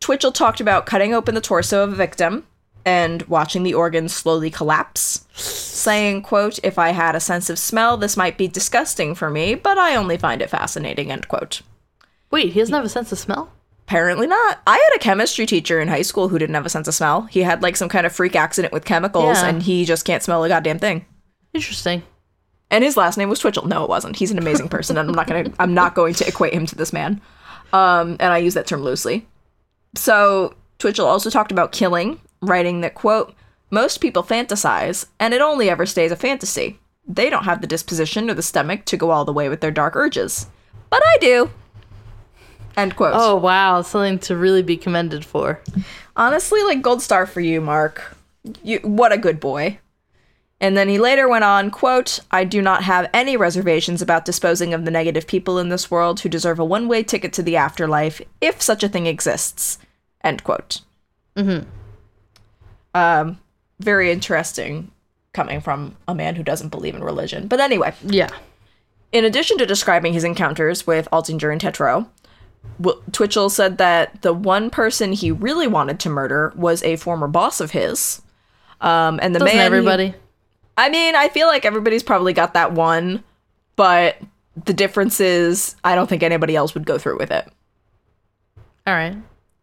[0.00, 2.46] Twitchell talked about cutting open the torso of a victim
[2.86, 7.98] and watching the organs slowly collapse, saying, quote, if I had a sense of smell,
[7.98, 11.60] this might be disgusting for me, but I only find it fascinating, end quote.
[12.30, 13.52] Wait, he doesn't have a sense of smell.
[13.86, 14.60] Apparently not.
[14.66, 17.22] I had a chemistry teacher in high school who didn't have a sense of smell.
[17.22, 19.48] He had like some kind of freak accident with chemicals Yeah.
[19.48, 21.04] and he just can't smell a goddamn thing.
[21.52, 22.02] Interesting.
[22.70, 23.66] And his last name was Twitchell.
[23.66, 24.16] No, it wasn't.
[24.16, 26.74] He's an amazing person, and I'm not gonna I'm not going to equate him to
[26.74, 27.20] this man.
[27.72, 29.26] Um, and I use that term loosely.
[29.94, 33.34] So Twitchell also talked about killing, writing that quote,
[33.70, 36.78] most people fantasize, and it only ever stays a fantasy.
[37.06, 39.70] They don't have the disposition or the stomach to go all the way with their
[39.70, 40.46] dark urges.
[40.90, 41.50] But I do.
[42.76, 43.12] End quote.
[43.14, 45.60] Oh wow, something to really be commended for.
[46.16, 48.16] Honestly, like gold star for you, Mark.
[48.62, 49.78] You what a good boy.
[50.60, 54.74] And then he later went on, quote, I do not have any reservations about disposing
[54.74, 58.20] of the negative people in this world who deserve a one-way ticket to the afterlife,
[58.40, 59.78] if such a thing exists.
[60.24, 60.80] End quote.
[61.36, 61.68] Mm-hmm.
[62.94, 63.38] Um,
[63.78, 64.90] very interesting
[65.32, 67.46] coming from a man who doesn't believe in religion.
[67.46, 68.30] But anyway, Yeah.
[69.12, 72.08] in addition to describing his encounters with Altinger and Tetreault,
[73.12, 77.60] Twitchell said that the one person he really wanted to murder was a former boss
[77.60, 78.22] of his.
[78.80, 79.62] Um, and the Doesn't man.
[79.62, 80.14] he- everybody?
[80.78, 83.22] I mean, I feel like everybody's probably got that one,
[83.76, 84.16] but
[84.64, 87.46] the difference is I don't think anybody else would go through with it.
[88.86, 89.16] All right.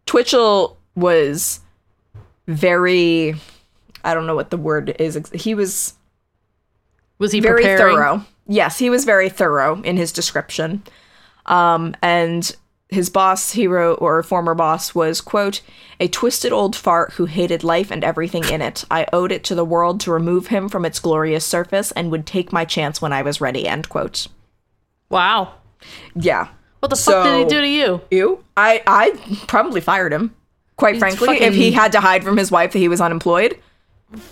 [0.06, 1.62] Twitchell was
[2.48, 3.34] very.
[4.04, 5.18] I don't know what the word is.
[5.34, 5.96] He was
[7.18, 7.96] Was he very preparing?
[7.96, 8.26] thorough.
[8.48, 10.84] Yes, he was very thorough in his description.
[11.48, 12.56] Um, and
[12.90, 15.62] his boss, he wrote, or former boss, was, quote,
[16.00, 18.86] a twisted old fart who hated life and everything in it.
[18.92, 22.26] I owed it to the world to remove him from its glorious surface and would
[22.28, 24.28] take my chance when I was ready, end quote.
[25.10, 25.56] Wow.
[26.16, 26.50] Yeah.
[26.80, 28.02] What the fuck did he do to you?
[28.12, 28.44] You?
[28.56, 29.12] I, I
[29.48, 30.36] probably fired him.
[30.78, 33.58] Quite frankly, if he had to hide from his wife that he was unemployed,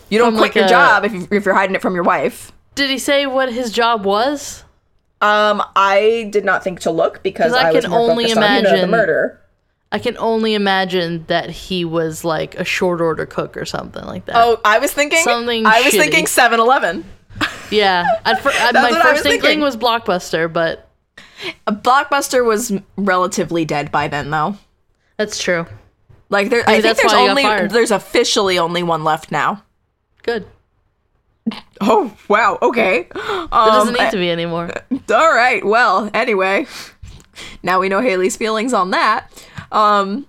[0.09, 2.03] you don't From, quit like, your a- job if, if you're hiding it from your
[2.03, 2.51] wife.
[2.75, 4.63] Did he say what his job was?
[5.23, 8.55] Um, I did not think to look because I I, was can only focused on,
[8.55, 9.39] you know, the imagine- murder.
[9.91, 14.25] I can only imagine that he was like a short order cook or something like
[14.25, 14.35] that.
[14.35, 15.99] Oh, I was thinking Something I was shitty.
[15.99, 17.05] thinking 7-Eleven.
[17.69, 18.03] yeah.
[18.25, 19.59] At fir- at- my I was first inkling thinking.
[19.61, 20.89] was Blockbuster, but
[21.67, 24.57] Blockbuster was relatively dead by then, though.
[25.17, 25.67] that's true.
[26.29, 29.63] Like there, I think there's only there's officially only one left now.
[30.23, 30.47] Good.
[31.81, 32.99] Oh wow, okay.
[33.01, 34.71] It doesn't Um, need to be anymore.
[35.11, 35.63] all right.
[35.63, 36.65] Well, anyway,
[37.63, 39.27] now we know Haley's feelings on that.
[39.71, 40.25] Um,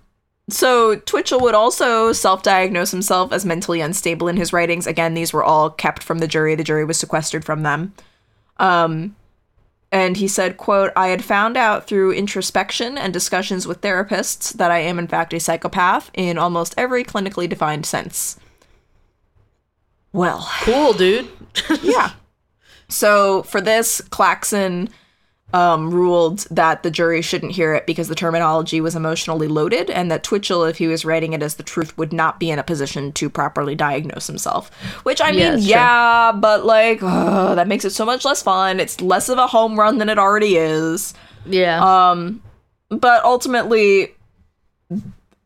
[0.49, 4.87] so Twitchell would also self-diagnose himself as mentally unstable in his writings.
[4.87, 6.55] Again, these were all kept from the jury.
[6.55, 7.95] The jury was sequestered from them.
[8.59, 9.15] Um,
[9.93, 14.73] and he said, "quote I had found out through introspection and discussions with therapists that
[14.73, 18.37] I am in fact a psychopath in almost every clinically defined sense."
[20.15, 21.29] Well, Cool, dude.
[21.83, 22.13] yeah.
[22.89, 24.89] So for this, Clackson
[25.53, 30.11] um, ruled that the jury shouldn't hear it because the terminology was emotionally loaded, and
[30.11, 32.63] that Twitchell, if he was writing it as the truth, would not be in a
[32.63, 34.73] position to properly diagnose himself.
[35.05, 35.61] Which I mean, true.
[35.61, 38.79] yeah, but like ugh, that makes it so much less fun.
[38.81, 41.13] It's less of a home run than it already is.
[41.45, 42.11] Yeah.
[42.11, 42.41] Um,
[42.89, 44.15] but ultimately,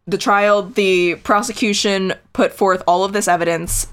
[0.07, 3.89] the trial, the prosecution put forth all of this evidence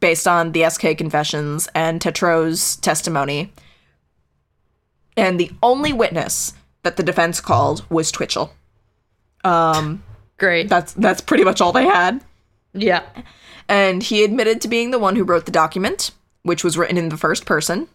[0.00, 3.52] based on the SK confessions and Tetreault's testimony.
[5.16, 6.52] And the only witness
[6.82, 8.52] that the defense called was Twitchell.
[9.44, 10.02] Um,
[10.38, 10.68] Great.
[10.68, 12.22] that's that's pretty much all they had.
[12.72, 13.02] Yeah.
[13.68, 16.12] And he admitted to being the one who wrote the document,
[16.42, 17.88] which was written in the first person,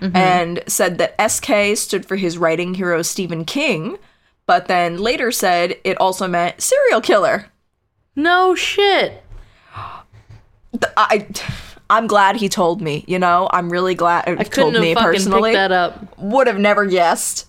[0.00, 3.98] and said that SK stood for his writing hero Stephen King,
[4.46, 7.46] but then later said it also meant serial killer.
[8.16, 9.22] No shit.
[10.96, 11.26] I,
[11.88, 13.04] I'm glad he told me.
[13.06, 14.28] You know, I'm really glad.
[14.28, 15.52] I told couldn't have me personally.
[15.52, 16.18] that up.
[16.18, 17.46] Would have never guessed.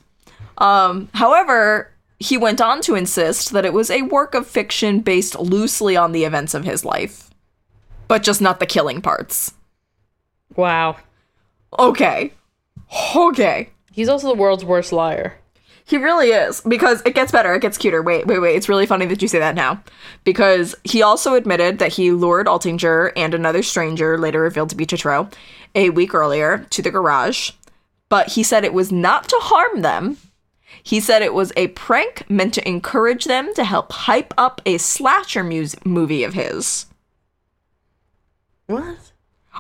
[0.57, 5.39] Um, however, he went on to insist that it was a work of fiction based
[5.39, 7.30] loosely on the events of his life,
[8.07, 9.53] but just not the killing parts.
[10.55, 10.97] Wow.
[11.80, 12.34] Okay.
[13.15, 13.69] Okay.
[13.91, 15.38] He's also the world's worst liar.
[15.86, 17.54] He really is because it gets better.
[17.54, 18.02] It gets cuter.
[18.02, 18.56] Wait, wait, wait.
[18.56, 19.84] It's really funny that you say that now
[20.24, 24.86] because he also admitted that he lured Altinger and another stranger, later revealed to be
[24.86, 25.34] Tetreault,
[25.76, 27.52] a week earlier to the garage.
[28.10, 30.18] But he said it was not to harm them.
[30.84, 34.78] He said it was a prank meant to encourage them to help hype up a
[34.78, 36.88] slasher mus- movie of his.
[38.68, 39.12] What?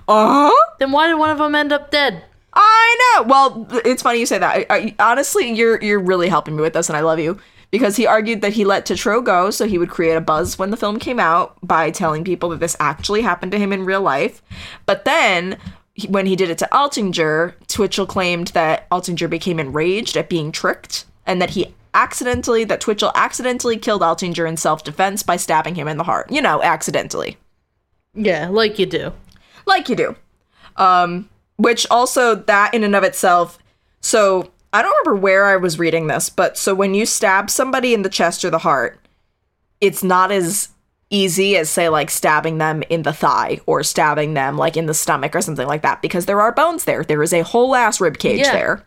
[0.07, 0.75] Uh huh.
[0.79, 2.23] Then why did one of them end up dead?
[2.53, 3.23] I know.
[3.23, 4.65] Well, it's funny you say that.
[4.69, 7.39] I, I, honestly, you're you're really helping me with this, and I love you
[7.71, 10.71] because he argued that he let Tetreault go so he would create a buzz when
[10.71, 14.01] the film came out by telling people that this actually happened to him in real
[14.01, 14.41] life.
[14.85, 15.57] But then,
[15.93, 20.51] he- when he did it to Altinger, Twitchell claimed that Altinger became enraged at being
[20.51, 25.75] tricked and that he accidentally that Twitchell accidentally killed Altinger in self defense by stabbing
[25.75, 26.29] him in the heart.
[26.29, 27.37] You know, accidentally
[28.13, 29.13] Yeah, like you do.
[29.65, 30.15] like you do.
[30.75, 31.29] Um,
[31.61, 33.59] which also that in and of itself.
[34.01, 37.93] So I don't remember where I was reading this, but so when you stab somebody
[37.93, 38.99] in the chest or the heart,
[39.79, 40.69] it's not as
[41.09, 44.93] easy as say like stabbing them in the thigh or stabbing them like in the
[44.93, 47.03] stomach or something like that because there are bones there.
[47.03, 48.53] There is a whole ass rib cage Yeah.
[48.53, 48.85] there.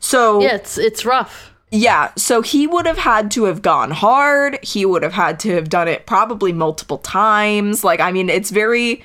[0.00, 1.52] So Yeah, it's it's rough.
[1.70, 4.58] yeah, so he would have had to have gone hard.
[4.64, 7.84] He would have had to have done it probably multiple times.
[7.84, 9.04] Like, I mean, it's very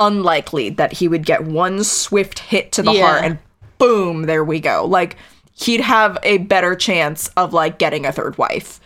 [0.00, 3.06] unlikely that he would get one swift hit to the Yeah.
[3.06, 3.38] heart and
[3.78, 4.84] boom, there we go.
[4.84, 5.16] Like,
[5.54, 8.80] he'd have a better chance of like getting a third wife.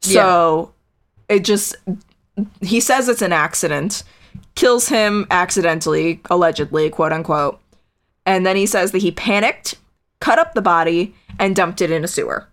[0.00, 0.72] So
[1.28, 1.74] it just,
[2.60, 4.04] he says it's an accident,
[4.54, 7.60] kills him accidentally, allegedly, quote unquote.
[8.26, 9.74] And then he says that he panicked,
[10.20, 12.46] cut up the body, and dumped it in a sewer.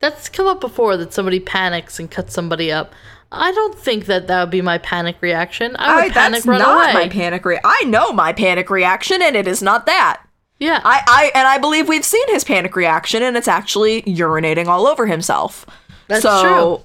[0.00, 2.92] That's come up before that somebody panics and cuts somebody up.
[3.30, 5.76] I don't think that that would be my panic reaction.
[5.78, 6.94] I would I, panic that's run not away.
[6.94, 10.22] my panic re- I know my panic reaction, and it is not that.
[10.58, 10.80] yeah.
[10.82, 14.86] I, I and I believe we've seen his panic reaction, and it's actually urinating all
[14.86, 15.66] over himself.
[16.08, 16.84] That's so,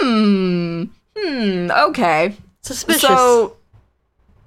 [0.00, 0.84] Hmm.
[1.16, 1.70] Hmm.
[1.70, 2.34] Okay.
[2.62, 3.02] Suspicious.
[3.02, 3.56] So,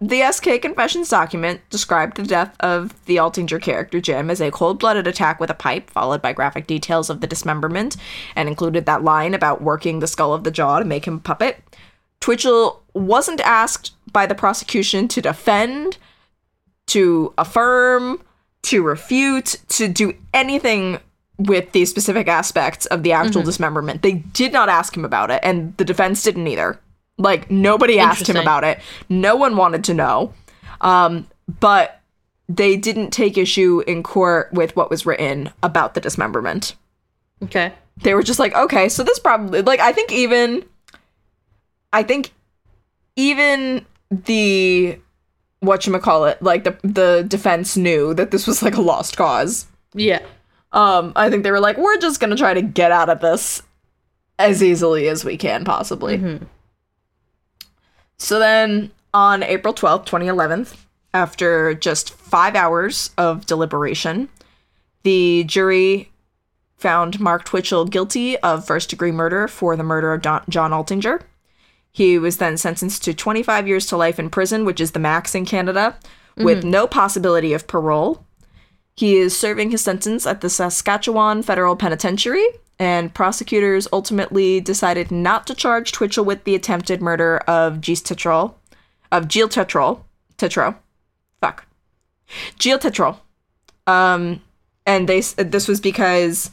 [0.02, 4.80] the SK Confessions document described the death of the Altinger character Jim as a cold
[4.80, 7.97] blooded attack with a pipe, followed by graphic details of the dismemberment,
[8.36, 11.20] and included that line about working the skull of the jaw to make him a
[11.20, 11.62] puppet.
[12.20, 15.99] Twitchell wasn't asked by the prosecution to defend,
[16.88, 18.22] to affirm,
[18.64, 20.97] to refute, to do anything
[21.38, 23.49] with these specific aspects of the actual mm-hmm.
[23.49, 24.02] dismemberment.
[24.02, 26.80] They did not ask him about it, and the defense didn't either.
[27.22, 28.80] Like nobody asked him about it.
[29.09, 30.34] No one wanted to know.
[30.82, 31.28] Um,
[31.59, 32.01] but
[32.49, 36.76] they didn't take issue in court with what was written about the dismemberment.
[37.43, 37.74] Okay.
[37.97, 40.65] They were just like, okay, so this probably like I think even
[41.93, 42.34] I think
[43.15, 44.99] even the
[45.63, 49.67] whatchamacallit, like the the defense knew that this was like a lost cause.
[49.93, 50.22] Yeah.
[50.74, 53.61] Um, I think they were like, we're just gonna try to get out of this
[54.39, 56.17] as easily as we can, possibly.
[58.22, 60.67] So then, on April twelfth, 2011,
[61.11, 64.30] after just five hours of deliberation,
[65.01, 66.11] the jury
[66.78, 71.22] found Mark Twitchell guilty of first degree murder for the murder of Don- John Altinger.
[71.91, 75.34] He was then sentenced to 25 years to life in prison, which is the max
[75.34, 75.97] in Canada,
[76.38, 76.69] with mm-hmm.
[76.69, 78.24] no possibility of parole.
[78.95, 82.45] He is serving his sentence at the Saskatchewan Federal Penitentiary,
[82.82, 88.55] and prosecutors ultimately decided not to charge Twitchell with the attempted murder of Gilles Tetrol,
[89.11, 90.01] of Gilles Tetrol,
[90.39, 90.75] Tetreault,
[91.39, 91.67] fuck,
[92.59, 93.19] Gilles Tetrol.
[93.86, 94.41] Um,
[94.88, 96.49] and they this was because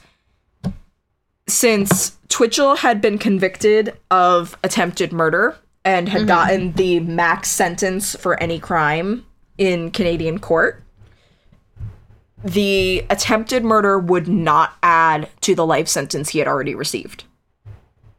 [1.46, 8.38] since Twitchell had been convicted of attempted murder and had gotten the max sentence for
[8.38, 9.24] any crime
[9.56, 10.82] in Canadian court,
[12.44, 17.24] the attempted murder would not add to the life sentence he had already received.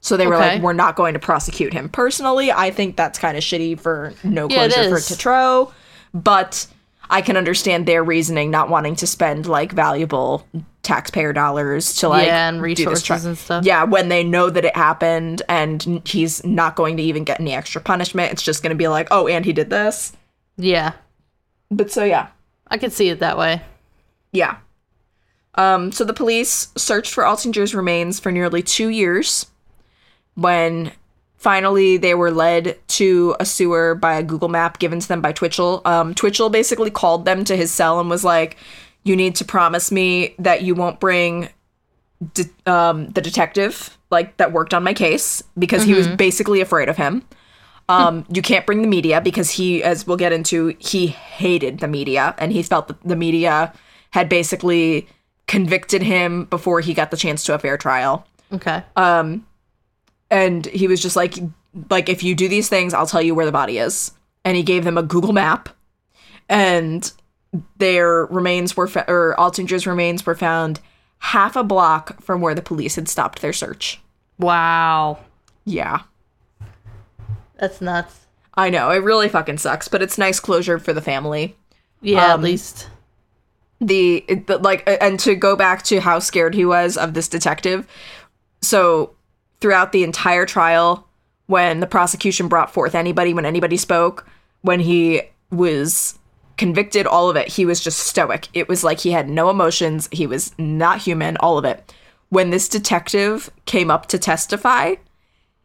[0.01, 0.53] So they were Okay.
[0.55, 1.89] like, we're not going to prosecute him.
[1.89, 4.95] Personally, I think that's kind of shitty for no Yeah, closure for.
[4.97, 5.71] Tetreault,
[6.13, 6.67] but
[7.09, 10.45] I can understand their reasoning not wanting to spend like valuable
[10.83, 13.65] taxpayer dollars to like Yeah, and do this resources tri- and stuff.
[13.65, 17.53] Yeah, when they know that it happened and he's not going to even get any
[17.53, 20.13] extra punishment, it's just going to be like, oh, and he did this.
[20.57, 20.93] Yeah.
[21.71, 22.27] But so yeah,
[22.67, 23.61] I could see it that way.
[24.31, 24.57] Yeah.
[25.55, 29.47] Um, so the police searched for Altinger's remains for nearly two years
[30.35, 30.91] when
[31.35, 35.31] finally they were led to a sewer by a Google map given to them by
[35.31, 35.81] Twitchell.
[35.85, 38.57] Um, Twitchell basically called them to his cell and was like,
[39.03, 41.49] You need to promise me that you won't bring
[42.33, 46.89] de- um, the detective like that worked on my case because he was basically afraid
[46.89, 47.23] of him.
[47.87, 51.87] Um, you can't bring the media because he, as we'll get into, he hated the
[51.87, 53.73] media and he felt that the media
[54.11, 55.07] had basically
[55.47, 58.25] convicted him before he got the chance to a fair trial.
[58.53, 58.83] Okay.
[58.95, 59.45] Um,
[60.31, 61.35] And he was just like,
[61.89, 64.11] like if you do these things, I'll tell you where the body is.
[64.45, 65.69] And he gave them a Google map,
[66.47, 67.11] and
[67.77, 70.79] their remains were, fa- or Altinger's remains were found
[71.19, 73.99] half a block from where the police had stopped their search.
[74.37, 75.19] wow.
[75.65, 76.01] Yeah.
[77.59, 78.25] That's nuts.
[78.55, 81.55] I know, it really fucking sucks, but it's nice closure for the family.
[82.01, 82.87] Yeah, Um, at least.
[83.81, 87.87] The, the like and to go back to how scared he was of this detective
[88.61, 89.15] so
[89.61, 91.07] throughout the entire trial
[91.47, 94.27] when the prosecution brought forth anybody when anybody spoke
[94.61, 95.21] when he
[95.51, 96.17] was
[96.57, 98.47] convicted all of it he was just stoic.
[98.53, 101.93] It was like he had no emotions he was not human all of it.
[102.29, 104.95] When this detective came up to testify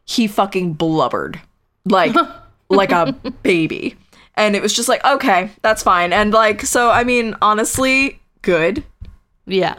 [0.04, 1.40] he fucking blubbered.
[1.84, 2.14] Like
[2.70, 3.12] like a
[3.42, 3.96] baby
[4.36, 6.12] and it was just like okay that's fine.
[6.12, 8.84] And like so i mean honestly good.
[9.46, 9.76] Yeah.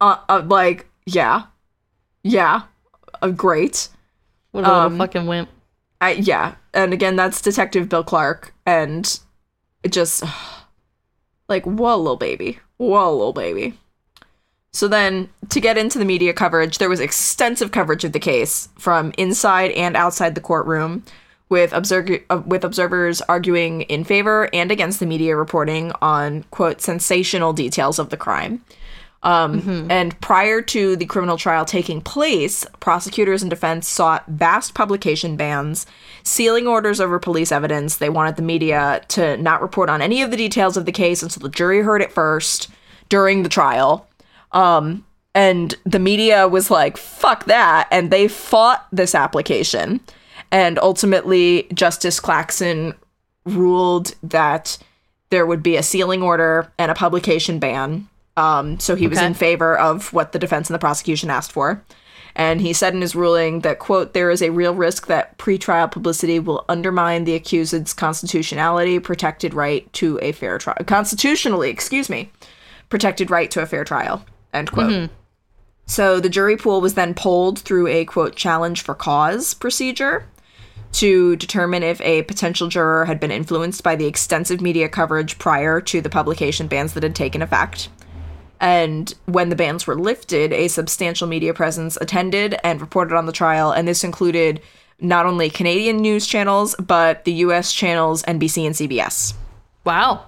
[0.00, 1.44] uh, uh like yeah.
[2.22, 2.62] Yeah.
[3.22, 3.88] Uh, great.
[4.52, 5.48] What a little Um, fucking wimp.
[6.00, 6.54] I, yeah.
[6.72, 8.54] And again that's detective bill clark.
[8.66, 9.18] And
[9.82, 10.24] it just
[11.48, 12.58] like whoa little baby.
[12.76, 13.74] Whoa little baby.
[14.72, 18.68] So then to get into the media coverage there was extensive coverage of the case
[18.78, 21.04] from inside and outside the courtroom
[21.50, 26.80] with observer uh, with observers arguing in favor and against the media reporting on quote
[26.80, 28.62] sensational details of the crime
[29.22, 35.36] Um, And prior to the criminal trial taking place, prosecutors and defense sought vast publication
[35.36, 35.84] bans,
[36.22, 37.96] sealing orders over police evidence.
[37.96, 41.22] They wanted the media to not report on any of the details of the case
[41.22, 42.70] until the jury heard it first
[43.10, 44.06] during the trial.
[44.52, 47.88] Um, and the media was like, fuck that.
[47.90, 50.00] And they fought this application.
[50.52, 52.94] And ultimately, Justice Clackson
[53.44, 54.78] ruled that
[55.30, 58.08] there would be a sealing order and a publication ban.
[58.36, 61.82] Um, so he was in favor of what the defense and the prosecution asked for.
[62.36, 65.90] And he said in his ruling that, quote, there is a real risk that pretrial
[65.90, 70.78] publicity will undermine the accused's constitutionality protected right to a fair trial.
[70.86, 72.30] Constitutionally, excuse me,
[72.88, 75.10] protected right to a fair trial, end quote.
[75.86, 80.24] So the jury pool was then polled through a, quote, challenge for cause procedure
[80.92, 85.80] to determine if a potential juror had been influenced by the extensive media coverage prior
[85.80, 87.88] to the publication bans that had taken effect.
[88.60, 93.32] And when the bans were lifted, a substantial media presence attended and reported on the
[93.32, 94.60] trial, and this included
[95.00, 99.34] not only Canadian news channels, but the US channels NBC and CBS.
[99.84, 100.26] Wow.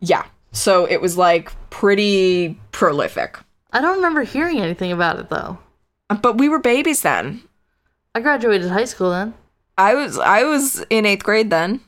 [0.00, 0.24] Yeah.
[0.52, 3.38] So it was like pretty prolific.
[3.72, 5.58] I don't remember hearing anything about it though.
[6.22, 7.42] But we were babies then.
[8.14, 9.34] I graduated high school then.
[9.76, 11.80] I was I was in eighth grade then.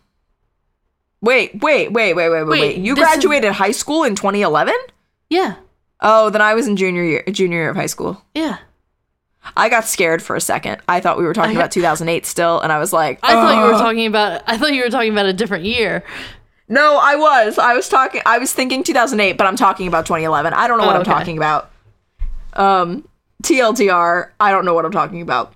[1.21, 2.77] Wait, wait, wait, wait, wait, wait, Wait.
[2.79, 4.75] You this is- graduated high school in 2011?
[5.31, 5.57] Yeah.
[6.01, 8.23] Oh, then I was in junior year, junior year of high school.
[8.35, 8.59] Yeah.
[9.57, 10.83] I got scared for a second.
[10.89, 13.57] I thought we were talking I- about 2008 still, and I was like, I thought
[13.57, 16.05] you were talking about I thought you were talking about a different year.
[16.69, 17.59] No, I was.
[17.59, 18.21] I was talking.
[18.27, 20.53] I was thinking 2008, but I'm talking about 2011.
[20.53, 21.71] I don't know what Oh, I'm talking about.
[22.55, 23.09] Um,
[23.45, 24.31] TLDR.
[24.41, 25.55] I don't know what I'm talking about.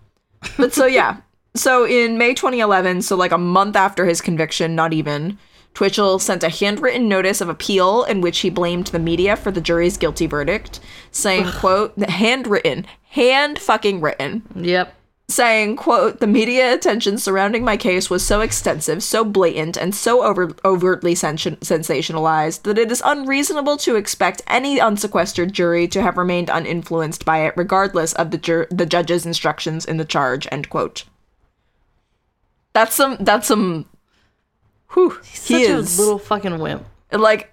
[0.56, 1.16] But so yeah.
[1.54, 5.38] So in May 2011, so like a month after his conviction, not even,
[5.74, 9.60] Twitchell sent a handwritten notice of appeal in which he blamed the media for the
[9.60, 10.80] jury's guilty verdict,
[11.10, 14.94] saying, "quote handwritten, hand fucking written." Yep.
[15.28, 20.24] saying, quote, the media attention surrounding my case was so extensive, so blatant, and so
[20.24, 26.18] over- overtly sens- sensationalized that it is unreasonable to expect any unsequestered jury to have
[26.18, 30.68] remained uninfluenced by it, regardless of the jur- the judge's instructions in the charge, end
[30.68, 31.04] quote.
[32.72, 33.86] That's some, that's some,
[34.92, 36.84] whew, he Such is, a little fucking wimp.
[37.12, 37.52] like,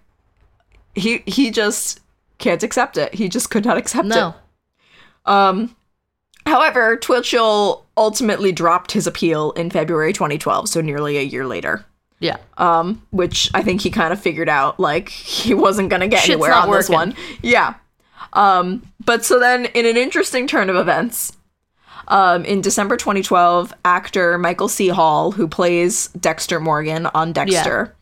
[0.95, 1.99] he, he just
[2.37, 3.13] can't accept it.
[3.15, 4.09] He just could not accept it.
[4.09, 4.35] No.
[6.47, 11.85] However, Twitchell ultimately dropped his appeal in February 2012, so nearly a year later.
[12.19, 12.37] Yeah.
[12.57, 16.29] Um, which I think he kind of figured out, like he wasn't gonna get Shit's
[16.31, 17.15] anywhere on this one.
[17.41, 17.75] Yeah.
[18.33, 21.33] Um, but so then, in an interesting turn of events,
[22.07, 24.87] um, in December 2012, actor Michael C.
[24.87, 27.93] Hall, who plays Dexter Morgan on Dexter,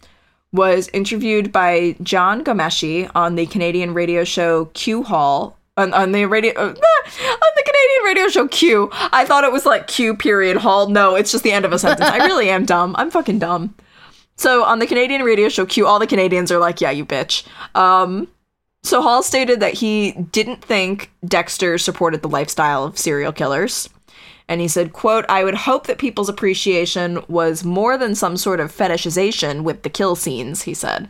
[0.52, 5.58] was interviewed by Jian Ghomeshi on the Canadian radio show Q Hall.
[5.78, 8.90] On, on the radio, uh, on the Canadian radio show Q.
[8.94, 10.88] I thought it was like Q period Hall.
[10.88, 12.10] No, it's just the end of a sentence.
[12.10, 12.96] I really am dumb.
[12.98, 13.76] I'm fucking dumb.
[14.38, 17.46] So on the Canadian radio show Q, all the Canadians are like, "Yeah, you bitch."
[17.76, 18.30] Um,
[18.84, 23.90] so Hall stated that he didn't think Dexter supported the lifestyle of serial killers.
[24.48, 28.60] And he said, quote, I would hope that people's appreciation was more than some sort
[28.60, 31.10] of fetishization with the kill scenes, he said.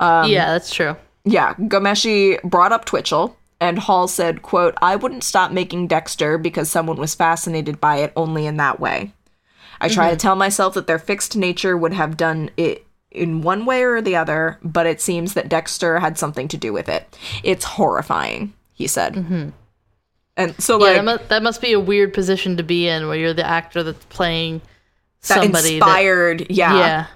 [0.00, 0.96] Um, yeah, that's true.
[1.24, 6.70] Yeah, Ghomeshi brought up Twitchell, and Hall said, quote, I wouldn't stop making Dexter because
[6.70, 9.12] someone was fascinated by it only in that way.
[9.82, 13.64] I try to tell myself that their fixed nature would have done it in one
[13.64, 17.16] way or the other, but it seems that Dexter had something to do with it.
[17.42, 19.52] It's horrifying, he said.
[20.42, 23.06] And so, Yeah, like, that, mu- that must be a weird position to be in
[23.08, 24.66] where you're the actor that's playing that
[25.42, 26.74] somebody that- inspired, yeah.
[26.76, 27.06] yeah.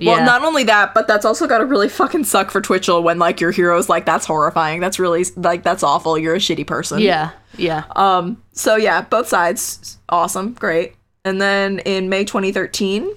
[0.00, 0.24] Well, yeah.
[0.24, 3.40] not only that, but that's also got to really fucking suck for Twitchell when like
[3.40, 4.80] your hero's like that's horrifying.
[4.80, 6.18] That's really like that's awful.
[6.18, 6.98] You're a shitty person.
[6.98, 7.30] yeah.
[7.56, 7.84] Yeah.
[7.94, 8.42] Um.
[8.52, 10.96] So yeah, both sides, awesome, great.
[11.24, 13.08] And then in May 2013,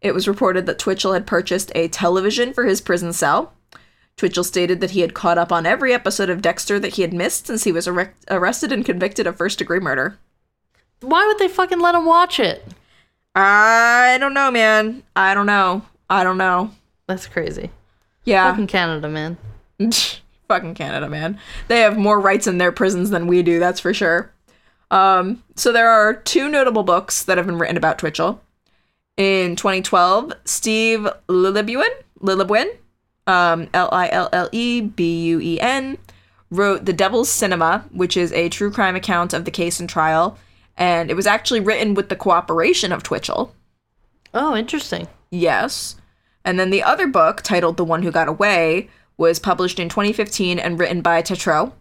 [0.00, 3.52] it was reported that Twitchell had purchased a television for his prison cell.
[4.22, 7.12] Twitchell stated that he had caught up on every episode of Dexter that he had
[7.12, 10.16] missed since he was arre- arrested and convicted of first degree murder.
[11.00, 12.64] Why would they fucking let him watch it?
[13.34, 15.02] I don't know, man.
[15.16, 15.82] I don't know.
[16.08, 16.70] I don't know.
[17.08, 17.70] That's crazy.
[18.24, 18.48] Yeah.
[18.48, 19.38] Fucking Canada, man.
[20.46, 21.36] Fucking Canada, man.
[21.66, 24.32] They have more rights in their prisons than we do, that's for sure.
[24.92, 28.40] Um, so there are two notable books that have been written about Twitchell.
[29.16, 32.76] In 2012, Steve Lillebuen, Lillebuen,
[33.26, 33.98] um, L-I-L-L-E-B-U-E-N,
[36.50, 40.38] wrote The Devil's Cinema, which is a true crime account of the case and trial,
[40.76, 43.54] and it was actually written with the cooperation of Twitchell.
[44.34, 45.08] Oh, interesting.
[45.30, 45.96] Yes.
[46.44, 50.58] And then the other book, titled The One Who Got Away, was published in 2015
[50.58, 51.72] and written by Tetreault.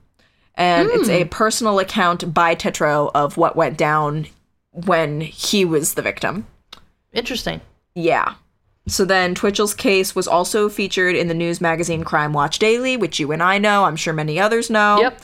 [0.55, 4.27] And it's a personal account by Tetreault of what went down
[4.71, 6.45] when he was the victim.
[7.13, 7.61] Interesting.
[7.95, 8.35] Yeah.
[8.87, 13.19] So then Twitchell's case was also featured in the news magazine Crime Watch Daily, which
[13.19, 15.21] you and I know, I'm sure many others know Yep.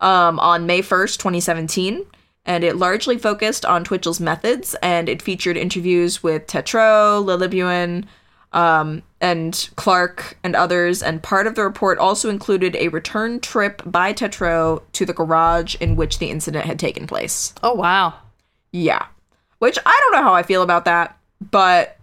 [0.00, 2.06] um, on May 1st, 2017.
[2.46, 8.04] And it largely focused on Twitchell's methods, and it featured interviews with Tetreault, Lillebuen,
[8.52, 11.02] um, and Clark, and others.
[11.02, 15.74] And part of the report also included a return trip by Tetreault to the garage
[15.80, 17.52] in which the incident had taken place.
[17.62, 18.14] Oh, wow.
[18.72, 19.04] Yeah.
[19.58, 21.18] Which I don't know how I feel about that,
[21.50, 21.98] but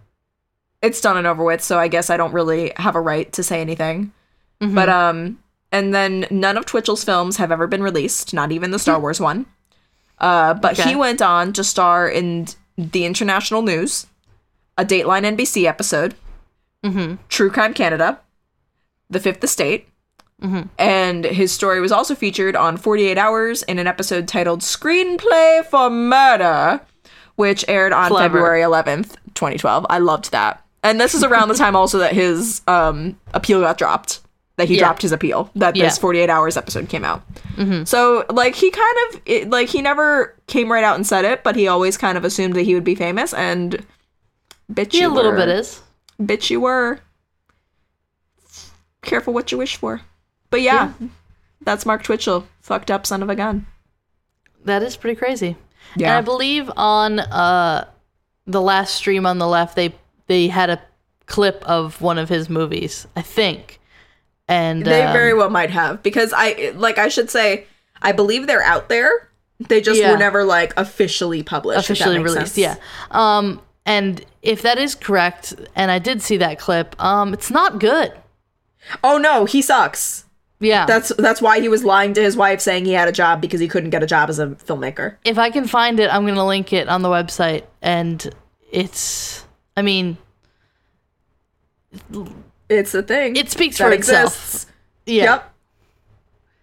[0.82, 3.42] it's done and over with, so I guess I don't really have a right to
[3.42, 4.12] say anything.
[4.60, 5.38] But um
[5.70, 9.20] and then none of Twitchell's films have ever been released, not even the Star Wars
[9.20, 9.46] one.
[10.18, 10.90] Uh but Okay.
[10.90, 14.06] he went on to star in the International News,
[14.76, 16.14] a Dateline NBC episode,
[16.84, 17.16] Mm-hmm.
[17.28, 18.20] True Crime Canada,
[19.10, 19.88] The Fifth Estate,
[20.78, 25.90] And his story was also featured on 48 Hours in an episode titled Screenplay for
[25.90, 26.80] Murder,
[27.34, 28.34] which aired on Clever.
[28.38, 29.86] February 11th, 2012.
[29.90, 30.64] I loved that.
[30.82, 34.20] And this is around the time also that his um, appeal got dropped,
[34.56, 34.80] that he Yeah.
[34.80, 36.00] dropped his appeal, that this Yeah.
[36.00, 37.22] 48 Hours episode came out.
[37.84, 41.42] So, like, he kind of, it, like, he never came right out and said it,
[41.42, 43.84] but he always kind of assumed that he would be famous, and
[44.72, 45.36] bitch, He you a little were.
[45.38, 45.80] bit is.
[46.22, 47.00] Bitch, you were.
[49.02, 50.02] Careful what you wish for.
[50.50, 50.92] But yeah,
[51.62, 53.66] that's Mark Twitchell, fucked up son of a gun.
[54.64, 55.56] That is pretty crazy.
[55.94, 56.18] And Yeah.
[56.18, 57.86] I believe on uh
[58.46, 59.94] the last stream on the left they
[60.28, 60.80] they had a
[61.26, 63.80] clip of one of his movies, I think.
[64.46, 67.66] And They um, very well might have because I like I should say
[68.00, 69.28] I believe they're out there.
[69.68, 70.12] They just Yeah.
[70.12, 71.80] were never like officially published.
[71.90, 72.54] officially released.
[72.54, 72.58] sense.
[72.58, 72.76] Yeah.
[73.10, 77.78] Um and if that is correct and I did see that clip, um it's not
[77.78, 78.12] good.
[79.04, 80.24] Oh no, he sucks.
[80.60, 80.86] Yeah.
[80.86, 83.60] That's that's why he was lying to his wife saying he had a job because
[83.60, 85.16] he couldn't get a job as a filmmaker.
[85.26, 88.34] if I can find it, I'm going to link it on the website and
[88.72, 89.44] it's
[89.78, 90.18] I mean,
[92.68, 93.36] It's a thing.
[93.36, 94.66] it speaks for itself.
[95.06, 95.22] Yeah.
[95.24, 95.54] Yep.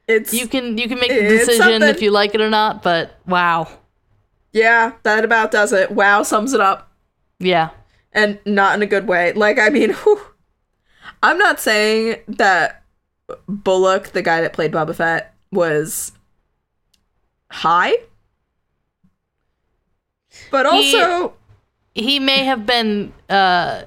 [0.08, 1.84] It's You can you can make the decision something.
[1.90, 3.68] if you like it or not, but wow.
[4.52, 5.92] yeah, that about does it.
[5.92, 6.92] Wow, sums it up.
[7.40, 7.70] Yeah.
[8.14, 9.34] and not in a good way.
[9.34, 10.22] Like, I mean, whew.
[11.24, 12.84] I'm not saying that
[13.48, 16.12] Bulloch, the guy that played Boba Fett, was
[17.50, 17.94] high,
[20.52, 21.34] but also He
[22.20, 23.84] may have been uh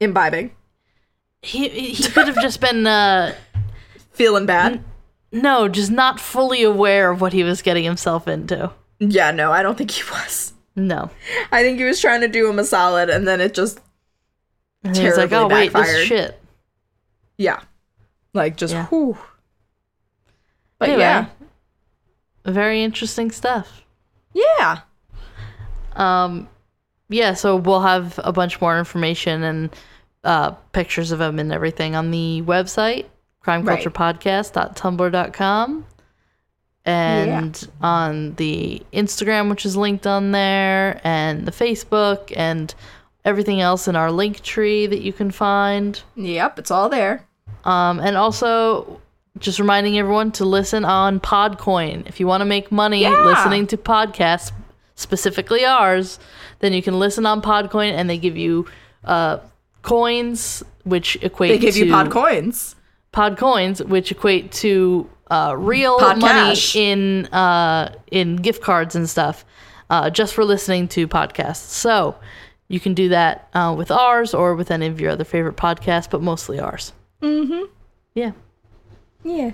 [0.00, 0.52] imbibing,
[1.42, 3.34] he he could have just been uh
[4.12, 4.82] feeling bad.
[5.32, 8.70] no, just not fully aware of what he was getting himself into.
[8.98, 10.52] Yeah, no, I don't think he was.
[10.76, 11.10] No.
[11.52, 13.80] I think he was trying to do him a solid, and then it just,
[14.84, 16.06] And he was like, Terribly "Oh wait, this backfired.
[16.06, 16.40] shit."
[17.38, 17.60] yeah,
[18.34, 18.86] like just, Yeah.
[18.86, 19.16] whew.
[20.78, 21.02] But Anyway.
[21.02, 21.26] yeah,
[22.44, 23.82] Very interesting stuff.
[24.32, 24.80] yeah,
[25.96, 26.48] Um,
[27.10, 29.68] yeah, so we'll have a bunch more information and
[30.24, 33.04] uh, pictures of him and everything on the website,
[33.44, 35.86] crimeculturepodcast.tumblr.com.
[36.86, 42.74] And on the Instagram, which is linked on there, and the Facebook, and
[43.24, 46.00] everything else in our link tree that you can find.
[46.16, 47.26] yep, it's all there.
[47.64, 48.98] Um, and also,
[49.38, 52.08] just reminding everyone to listen on Podcoin.
[52.08, 53.10] If you want to make money Yeah.
[53.10, 54.50] listening to podcasts,
[54.94, 56.18] specifically ours,
[56.60, 58.66] then you can listen on Podcoin, and they give you
[59.04, 59.38] uh,
[59.82, 62.76] coins, which equate to They give to you pod coins.
[63.12, 66.74] pod coins, which equate to uh, real Pod money cash.
[66.76, 69.44] in uh, in gift cards and stuff,
[69.90, 71.56] uh, just for listening to podcasts.
[71.70, 72.16] So
[72.68, 76.08] you can do that uh, with ours or with any of your other favorite podcasts,
[76.10, 76.92] but mostly ours.
[77.22, 77.64] Mm-hmm.
[78.14, 78.32] Yeah.
[79.22, 79.50] Yeah,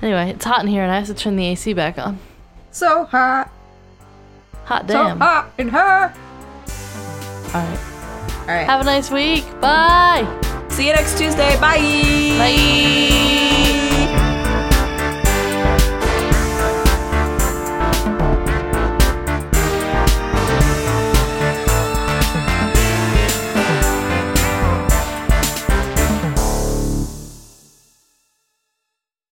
[0.00, 2.18] Anyway, it's hot in here, and I have to turn the AC back on.
[2.70, 3.50] so hot,
[4.66, 5.20] Hot damn.
[5.22, 6.12] All hot in her.
[7.54, 7.78] All right.
[8.40, 8.66] All right.
[8.66, 9.44] Have a nice week.
[9.60, 10.26] Bye.
[10.68, 11.58] See you next Tuesday.
[11.60, 11.78] Bye.
[12.38, 13.93] Bye.